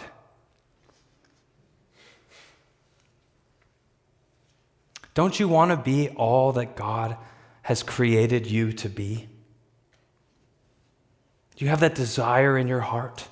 Don't 5.13 5.39
you 5.39 5.47
want 5.47 5.73
to 5.73 5.77
be 5.77 6.09
all 6.09 6.53
that 6.53 6.75
God 6.75 7.19
has 7.61 7.83
created 7.83 8.47
you 8.47 8.73
to 8.73 8.89
be? 8.89 9.28
Do 11.59 11.65
you 11.65 11.71
have 11.71 11.81
that 11.81 11.97
desire 11.97 12.57
in 12.57 12.69
your 12.69 12.83
heart 12.83 13.27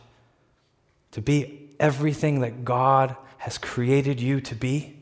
to 1.12 1.22
be 1.22 1.70
everything 1.78 2.40
that 2.40 2.64
God 2.64 3.14
has 3.38 3.56
created 3.56 4.20
you 4.20 4.40
to 4.40 4.54
be? 4.56 4.96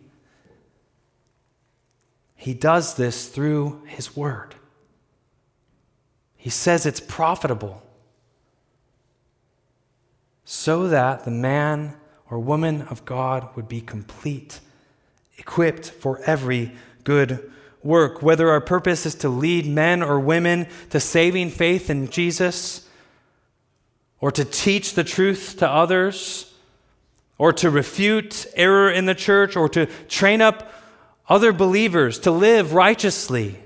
He 2.36 2.52
does 2.52 2.96
this 2.96 3.28
through 3.28 3.80
His 3.86 4.14
Word. 4.14 4.56
He 6.36 6.50
says 6.50 6.84
it's 6.84 7.00
profitable 7.00 7.82
so 10.44 10.88
that 10.88 11.24
the 11.24 11.30
man 11.30 11.94
or 12.30 12.38
woman 12.38 12.82
of 12.82 13.06
God 13.06 13.48
would 13.56 13.68
be 13.68 13.80
complete 13.80 14.60
equipped 15.38 15.88
for 15.88 16.20
every 16.26 16.72
good 17.04 17.50
work. 17.82 18.20
Whether 18.20 18.50
our 18.50 18.60
purpose 18.60 19.06
is 19.06 19.14
to 19.14 19.30
lead 19.30 19.64
men 19.64 20.02
or 20.02 20.20
women 20.20 20.66
to 20.90 21.00
saving 21.00 21.48
faith 21.48 21.88
in 21.88 22.10
Jesus, 22.10 22.83
or 24.24 24.32
to 24.32 24.42
teach 24.42 24.94
the 24.94 25.04
truth 25.04 25.56
to 25.58 25.68
others, 25.68 26.50
or 27.36 27.52
to 27.52 27.68
refute 27.68 28.46
error 28.54 28.90
in 28.90 29.04
the 29.04 29.14
church, 29.14 29.54
or 29.54 29.68
to 29.68 29.84
train 30.08 30.40
up 30.40 30.72
other 31.28 31.52
believers 31.52 32.18
to 32.20 32.30
live 32.30 32.72
righteously, 32.72 33.60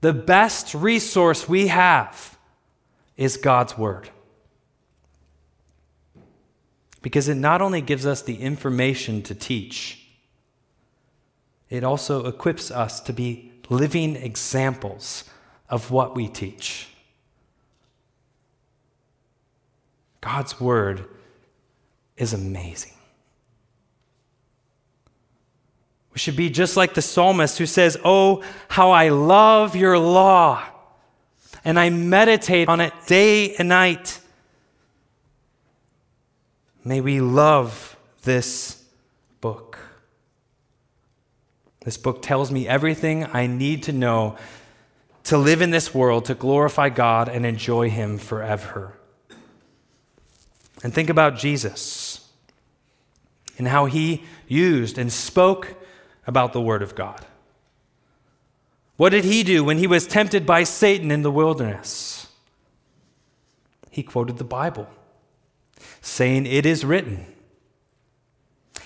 the 0.00 0.12
best 0.12 0.74
resource 0.74 1.48
we 1.48 1.68
have 1.68 2.36
is 3.16 3.36
God's 3.36 3.78
Word. 3.78 4.10
Because 7.00 7.28
it 7.28 7.36
not 7.36 7.62
only 7.62 7.80
gives 7.80 8.04
us 8.04 8.22
the 8.22 8.40
information 8.40 9.22
to 9.22 9.34
teach, 9.36 10.08
it 11.70 11.84
also 11.84 12.26
equips 12.26 12.72
us 12.72 12.98
to 13.02 13.12
be 13.12 13.52
living 13.68 14.16
examples 14.16 15.22
of 15.68 15.92
what 15.92 16.16
we 16.16 16.26
teach. 16.26 16.88
God's 20.20 20.60
word 20.60 21.04
is 22.16 22.32
amazing. 22.32 22.92
We 26.12 26.18
should 26.18 26.36
be 26.36 26.50
just 26.50 26.76
like 26.76 26.94
the 26.94 27.02
psalmist 27.02 27.58
who 27.58 27.66
says, 27.66 27.96
Oh, 28.04 28.42
how 28.68 28.90
I 28.90 29.10
love 29.10 29.76
your 29.76 29.98
law, 29.98 30.64
and 31.64 31.78
I 31.78 31.90
meditate 31.90 32.68
on 32.68 32.80
it 32.80 32.92
day 33.06 33.54
and 33.54 33.68
night. 33.68 34.18
May 36.84 37.00
we 37.00 37.20
love 37.20 37.96
this 38.22 38.82
book. 39.40 39.78
This 41.84 41.96
book 41.96 42.20
tells 42.20 42.50
me 42.50 42.66
everything 42.66 43.24
I 43.24 43.46
need 43.46 43.84
to 43.84 43.92
know 43.92 44.36
to 45.24 45.38
live 45.38 45.62
in 45.62 45.70
this 45.70 45.94
world, 45.94 46.24
to 46.24 46.34
glorify 46.34 46.88
God 46.88 47.28
and 47.28 47.46
enjoy 47.46 47.90
Him 47.90 48.18
forever. 48.18 48.97
And 50.82 50.94
think 50.94 51.10
about 51.10 51.36
Jesus 51.36 52.28
and 53.56 53.68
how 53.68 53.86
He 53.86 54.24
used 54.46 54.98
and 54.98 55.12
spoke 55.12 55.74
about 56.26 56.52
the 56.52 56.60
Word 56.60 56.82
of 56.82 56.94
God. 56.94 57.26
What 58.96 59.10
did 59.10 59.24
He 59.24 59.42
do 59.42 59.64
when 59.64 59.78
He 59.78 59.86
was 59.86 60.06
tempted 60.06 60.46
by 60.46 60.62
Satan 60.62 61.10
in 61.10 61.22
the 61.22 61.30
wilderness? 61.30 62.28
He 63.90 64.02
quoted 64.02 64.38
the 64.38 64.44
Bible, 64.44 64.88
saying, 66.00 66.46
It 66.46 66.64
is 66.64 66.84
written. 66.84 67.26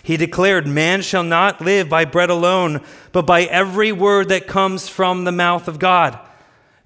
He 0.03 0.17
declared, 0.17 0.67
Man 0.67 1.03
shall 1.03 1.23
not 1.23 1.61
live 1.61 1.89
by 1.89 2.05
bread 2.05 2.31
alone, 2.31 2.81
but 3.13 3.27
by 3.27 3.43
every 3.45 3.93
word 3.93 4.29
that 4.31 4.47
comes 4.47 4.89
from 4.89 5.25
the 5.25 5.33
mouth 5.33 5.69
of 5.69 5.79
God. 5.79 6.19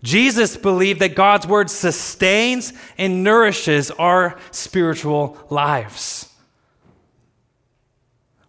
Jesus 0.07 0.57
believed 0.57 1.01
that 1.01 1.17
God's 1.17 1.49
word 1.49 1.69
sustains 1.69 2.73
and 2.97 3.25
nourishes 3.25 3.91
our 3.91 4.39
spiritual 4.53 5.37
lives. 5.51 6.33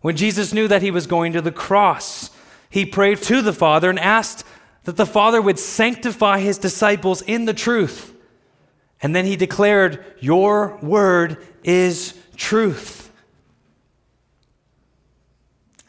When 0.02 0.16
Jesus 0.16 0.54
knew 0.54 0.68
that 0.68 0.84
he 0.84 0.92
was 0.92 1.08
going 1.08 1.34
to 1.34 1.42
the 1.42 1.52
cross, 1.52 2.30
he 2.70 2.86
prayed 2.86 3.24
to 3.24 3.42
the 3.42 3.54
Father 3.54 3.90
and 3.90 3.98
asked 3.98 4.46
that 4.84 4.98
the 4.98 5.06
Father 5.06 5.42
would 5.42 5.58
sanctify 5.58 6.40
his 6.40 6.60
disciples 6.60 7.24
in 7.24 7.46
the 7.46 7.56
truth. 7.56 8.14
And 9.02 9.16
then 9.16 9.26
he 9.26 9.36
declared, 9.36 10.06
Your 10.20 10.78
word 10.78 11.44
is 11.64 12.14
truth. 12.36 13.12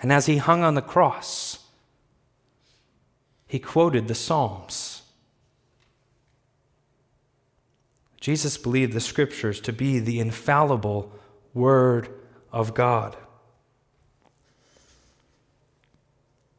And 0.01 0.11
as 0.11 0.25
he 0.25 0.39
hung 0.39 0.63
on 0.63 0.75
the 0.75 0.83
cross, 0.83 1.59
he 3.47 3.59
quoted 3.59 4.09
the 4.09 4.15
Psalms. 4.15 4.98
Jesus 8.29 8.59
believed 8.59 8.93
the 8.93 9.01
scriptures 9.01 9.59
to 9.63 9.73
be 9.73 10.01
the 10.01 10.21
infallible 10.21 11.11
Word 11.55 12.11
of 12.53 12.75
God. 12.75 13.17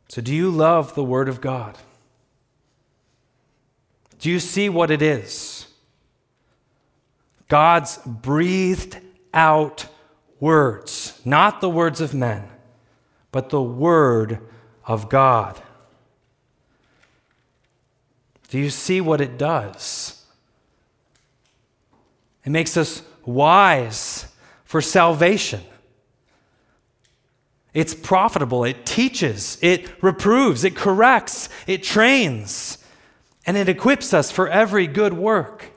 So, 0.08 0.20
do 0.20 0.34
you 0.34 0.50
love 0.50 0.96
the 0.96 1.04
Word 1.04 1.30
of 1.30 1.42
God? 1.42 1.78
Do 4.17 4.32
you 4.32 4.40
see 4.40 4.67
what 4.67 4.90
it 4.90 5.04
is? 5.04 5.67
God's 7.48 8.00
breathed 8.04 8.98
out 9.32 9.86
words, 10.40 11.22
not 11.24 11.62
the 11.62 11.70
words 11.70 12.02
of 12.02 12.15
men 12.15 12.50
but 13.32 13.52
the 13.52 13.62
Word 13.62 14.40
of 14.86 15.08
God. 15.08 15.62
Do 18.50 18.58
you 18.58 18.72
see 18.72 19.02
what 19.02 19.22
it 19.22 19.38
does? 19.38 20.19
It 22.46 22.50
makes 22.50 22.77
us 22.77 23.02
wise 23.25 24.27
for 24.63 24.81
salvation. 24.81 25.62
It's 27.73 27.94
profitable, 27.94 28.63
it 28.63 28.85
teaches, 28.85 29.58
it 29.62 29.92
reproves, 30.02 30.63
it 30.63 30.75
corrects, 30.75 31.50
it 31.67 31.83
trains, 31.83 32.79
and 33.46 33.56
it 33.56 33.69
equips 33.69 34.13
us 34.13 34.31
for 34.31 34.50
every 34.50 34.87
good 34.87 35.13
work. 35.13 35.71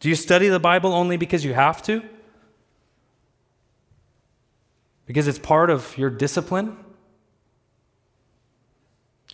Do 0.00 0.08
you 0.08 0.14
study 0.14 0.48
the 0.48 0.60
Bible 0.60 0.92
only 0.92 1.16
because 1.16 1.44
you 1.44 1.54
have 1.54 1.82
to? 1.82 2.02
because 5.08 5.26
it's 5.26 5.38
part 5.38 5.70
of 5.70 5.96
your 5.96 6.10
discipline? 6.10 6.76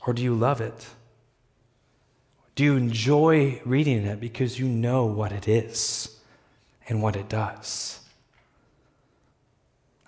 Or 0.06 0.14
do 0.14 0.22
you 0.22 0.32
love 0.32 0.60
it? 0.60 0.86
Do 2.54 2.62
you 2.62 2.76
enjoy 2.76 3.60
reading 3.64 4.04
it 4.06 4.20
because 4.20 4.58
you 4.58 4.68
know 4.68 5.06
what 5.06 5.32
it 5.32 5.48
is 5.48 6.16
and 6.88 7.02
what 7.02 7.16
it 7.16 7.28
does? 7.28 8.00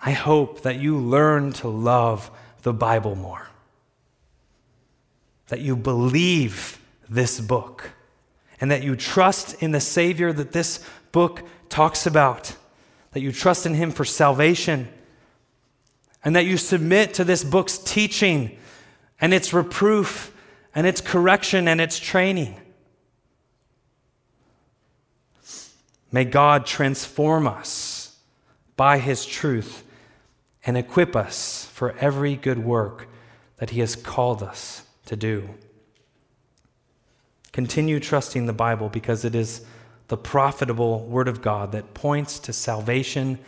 I 0.01 0.11
hope 0.11 0.61
that 0.61 0.79
you 0.79 0.97
learn 0.97 1.51
to 1.53 1.67
love 1.67 2.31
the 2.61 2.71
Bible 2.71 3.15
more, 3.15 3.47
that 5.47 5.59
you 5.59 5.75
believe 5.75 6.79
this 7.09 7.39
book, 7.39 7.91
and 8.61 8.71
that 8.71 8.83
you 8.83 8.95
trust 8.95 9.61
in 9.61 9.71
the 9.71 9.81
Savior 9.81 10.31
that 10.31 10.51
this 10.51 10.83
book 11.11 11.43
talks 11.69 12.05
about, 12.05 12.55
that 13.11 13.21
you 13.21 13.31
trust 13.31 13.65
in 13.65 13.73
Him 13.73 13.91
for 13.91 14.05
salvation, 14.05 14.87
and 16.23 16.35
that 16.35 16.45
you 16.45 16.57
submit 16.57 17.13
to 17.15 17.23
this 17.23 17.43
book's 17.43 17.77
teaching 17.77 18.57
and 19.19 19.33
its 19.33 19.53
reproof 19.53 20.33
and 20.77 20.85
its 20.85 21.01
correction 21.01 21.67
and 21.67 21.81
its 21.81 21.97
training. 21.97 22.55
May 26.11 26.23
God 26.23 26.67
transform 26.67 27.47
us 27.47 28.15
by 28.75 28.99
His 28.99 29.25
truth 29.25 29.83
and 30.67 30.77
equip 30.77 31.15
us 31.15 31.65
for 31.73 31.97
every 31.97 32.35
good 32.35 32.63
work 32.63 33.07
that 33.55 33.71
He 33.71 33.79
has 33.79 33.95
called 33.95 34.43
us 34.43 34.83
to 35.07 35.15
do. 35.15 35.49
Continue 37.51 37.99
trusting 37.99 38.45
the 38.45 38.53
Bible 38.53 38.87
because 38.87 39.25
it 39.25 39.33
is 39.33 39.65
the 40.09 40.17
profitable 40.17 41.05
Word 41.05 41.27
of 41.27 41.41
God 41.41 41.71
that 41.71 41.95
points 41.95 42.37
to 42.37 42.53
salvation 42.53 43.39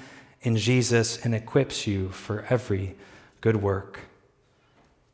in 0.42 0.58
Jesus 0.58 1.24
and 1.24 1.36
equips 1.36 1.86
you 1.86 2.10
for 2.10 2.48
every 2.50 2.96
good 3.40 3.58
work. 3.58 4.00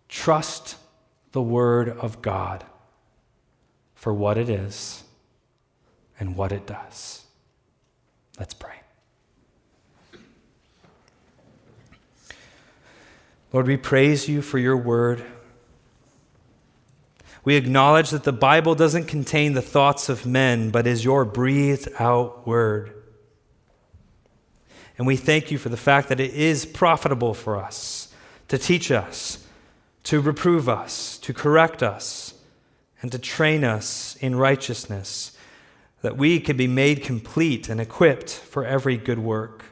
Trust 0.08 0.78
the 1.36 1.42
Word 1.42 1.90
of 1.90 2.22
God 2.22 2.64
for 3.94 4.14
what 4.14 4.38
it 4.38 4.48
is 4.48 5.04
and 6.18 6.38
what 6.38 6.54
it 6.54 6.66
does. 6.66 7.26
Let's 8.40 8.54
pray. 8.54 8.76
Lord, 13.52 13.68
we 13.68 13.76
praise 13.76 14.30
you 14.30 14.42
for 14.42 14.60
your 14.60 14.78
word. 14.78 15.26
We 17.44 17.56
acknowledge 17.56 18.12
that 18.12 18.24
the 18.24 18.32
Bible 18.32 18.74
doesn't 18.74 19.06
contain 19.06 19.56
the 19.56 19.62
thoughts 19.62 20.08
of 20.08 20.26
men, 20.26 20.70
but 20.70 20.88
is 20.88 21.04
your 21.04 21.26
breathed 21.26 21.90
out 22.00 22.48
word. 22.48 22.94
And 24.98 25.06
we 25.06 25.18
thank 25.18 25.52
you 25.52 25.58
for 25.58 25.68
the 25.68 25.76
fact 25.76 26.08
that 26.08 26.22
it 26.22 26.34
is 26.34 26.66
profitable 26.66 27.34
for 27.34 27.58
us 27.58 28.14
to 28.48 28.58
teach 28.58 28.90
us, 28.90 29.45
to 30.06 30.22
reprove 30.22 30.70
us, 30.70 31.18
to 31.18 31.34
correct 31.34 31.84
us, 31.84 32.34
and 33.02 33.12
to 33.12 33.20
train 33.20 33.64
us 33.64 34.16
in 34.22 34.36
righteousness, 34.36 35.38
that 36.02 36.18
we 36.18 36.40
can 36.40 36.56
be 36.56 36.68
made 36.68 37.04
complete 37.04 37.70
and 37.70 37.82
equipped 37.82 38.30
for 38.30 38.64
every 38.64 38.98
good 38.98 39.20
work. 39.20 39.66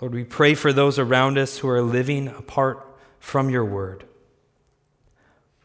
Lord, 0.00 0.12
we 0.12 0.24
pray 0.24 0.54
for 0.54 0.72
those 0.72 0.98
around 0.98 1.38
us 1.38 1.58
who 1.58 1.68
are 1.68 1.82
living 1.82 2.28
apart 2.28 2.84
from 3.18 3.50
your 3.50 3.64
word. 3.64 4.04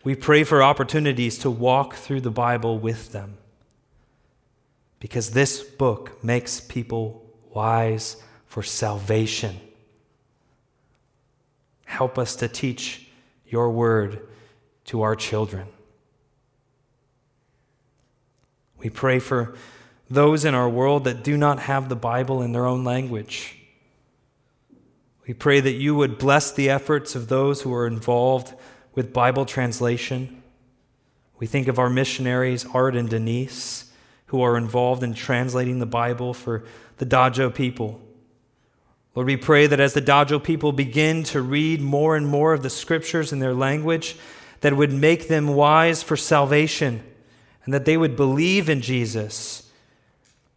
We 0.04 0.16
pray 0.16 0.44
for 0.44 0.62
opportunities 0.62 1.38
to 1.40 1.50
walk 1.50 1.96
through 1.96 2.22
the 2.22 2.32
Bible 2.32 2.78
with 2.78 3.12
them 3.12 3.38
because 5.00 5.32
this 5.32 5.64
book 5.64 6.24
makes 6.24 6.60
people 6.60 7.24
wise 7.50 8.18
for 8.46 8.64
salvation. 8.64 9.60
Help 11.94 12.18
us 12.18 12.36
to 12.38 12.48
teach 12.48 13.06
your 13.46 13.70
word 13.70 14.28
to 14.86 15.04
our 15.04 15.16
children. 15.16 15.68
We 18.80 18.90
pray 18.90 19.20
for 19.20 19.54
those 20.10 20.44
in 20.44 20.56
our 20.56 20.68
world 20.68 21.04
that 21.04 21.24
do 21.24 21.38
not 21.38 21.60
have 21.60 21.90
the 21.90 21.96
Bible 21.96 22.42
in 22.42 22.52
their 22.52 22.66
own 22.66 22.84
language. 22.84 23.60
We 25.28 25.36
pray 25.36 25.60
that 25.60 25.74
you 25.74 25.94
would 25.94 26.18
bless 26.18 26.52
the 26.52 26.68
efforts 26.68 27.14
of 27.14 27.28
those 27.28 27.62
who 27.62 27.72
are 27.72 27.86
involved 27.86 28.56
with 28.96 29.14
Bible 29.14 29.46
translation. 29.46 30.42
We 31.38 31.46
think 31.46 31.68
of 31.68 31.78
our 31.78 31.92
missionaries, 31.92 32.66
Art 32.74 32.96
and 32.96 33.08
Denise, 33.08 33.92
who 34.26 34.42
are 34.42 34.58
involved 34.58 35.04
in 35.04 35.14
translating 35.14 35.78
the 35.78 35.86
Bible 35.86 36.34
for 36.34 36.64
the 36.98 37.06
Dajo 37.06 37.54
people. 37.54 38.02
Lord, 39.16 39.28
we 39.28 39.38
pray 39.38 39.68
that 39.68 39.80
as 39.80 39.94
the 39.94 40.02
Dajo 40.02 40.44
people 40.44 40.72
begin 40.72 41.24
to 41.26 41.42
read 41.42 41.82
more 41.82 42.16
and 42.16 42.28
more 42.28 42.54
of 42.54 42.64
the 42.64 42.70
scriptures 42.70 43.32
in 43.32 43.40
their 43.40 43.54
language, 43.54 44.16
that 44.62 44.76
would 44.76 44.94
make 44.94 45.28
them 45.28 45.50
wise 45.50 46.02
for 46.02 46.18
salvation 46.18 47.04
and 47.66 47.74
that 47.74 47.86
they 47.86 47.98
would 47.98 48.16
believe 48.16 48.70
in 48.70 48.82
Jesus. 48.82 49.70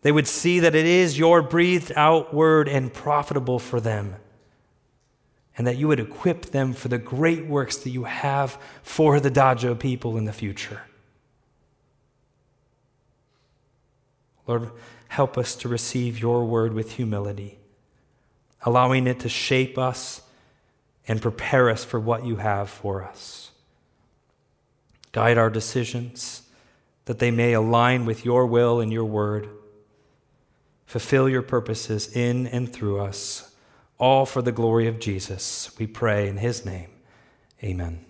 They 0.02 0.12
would 0.12 0.26
see 0.26 0.60
that 0.60 0.74
it 0.74 0.86
is 0.86 1.18
your 1.18 1.42
breathed 1.42 1.92
out 1.96 2.32
word 2.32 2.68
and 2.68 2.92
profitable 2.92 3.58
for 3.58 3.80
them 3.80 4.16
and 5.58 5.66
that 5.66 5.76
you 5.76 5.88
would 5.88 6.00
equip 6.00 6.46
them 6.46 6.72
for 6.72 6.88
the 6.88 6.98
great 6.98 7.46
works 7.46 7.78
that 7.78 7.90
you 7.90 8.04
have 8.04 8.58
for 8.82 9.20
the 9.20 9.30
Dajo 9.30 9.78
people 9.78 10.16
in 10.16 10.26
the 10.26 10.32
future. 10.32 10.82
Lord, 14.46 14.70
help 15.08 15.38
us 15.38 15.56
to 15.56 15.68
receive 15.68 16.20
your 16.20 16.44
word 16.44 16.72
with 16.72 16.92
humility, 16.92 17.58
allowing 18.66 19.06
it 19.06 19.20
to 19.20 19.28
shape 19.28 19.78
us 19.78 20.20
and 21.08 21.22
prepare 21.22 21.70
us 21.70 21.84
for 21.84 21.98
what 21.98 22.26
you 22.26 22.36
have 22.36 22.68
for 22.68 23.02
us. 23.02 23.52
Guide 25.12 25.38
our 25.38 25.48
decisions 25.48 26.42
that 27.06 27.20
they 27.20 27.30
may 27.30 27.52
align 27.52 28.04
with 28.04 28.24
your 28.24 28.44
will 28.44 28.80
and 28.80 28.92
your 28.92 29.04
word. 29.04 29.48
Fulfill 30.84 31.28
your 31.28 31.42
purposes 31.42 32.14
in 32.14 32.46
and 32.48 32.70
through 32.70 33.00
us 33.00 33.54
all 33.98 34.26
for 34.26 34.42
the 34.42 34.52
glory 34.52 34.88
of 34.88 34.98
Jesus. 34.98 35.70
We 35.78 35.86
pray 35.86 36.28
in 36.28 36.36
his 36.36 36.66
name. 36.66 36.90
Amen. 37.62 38.04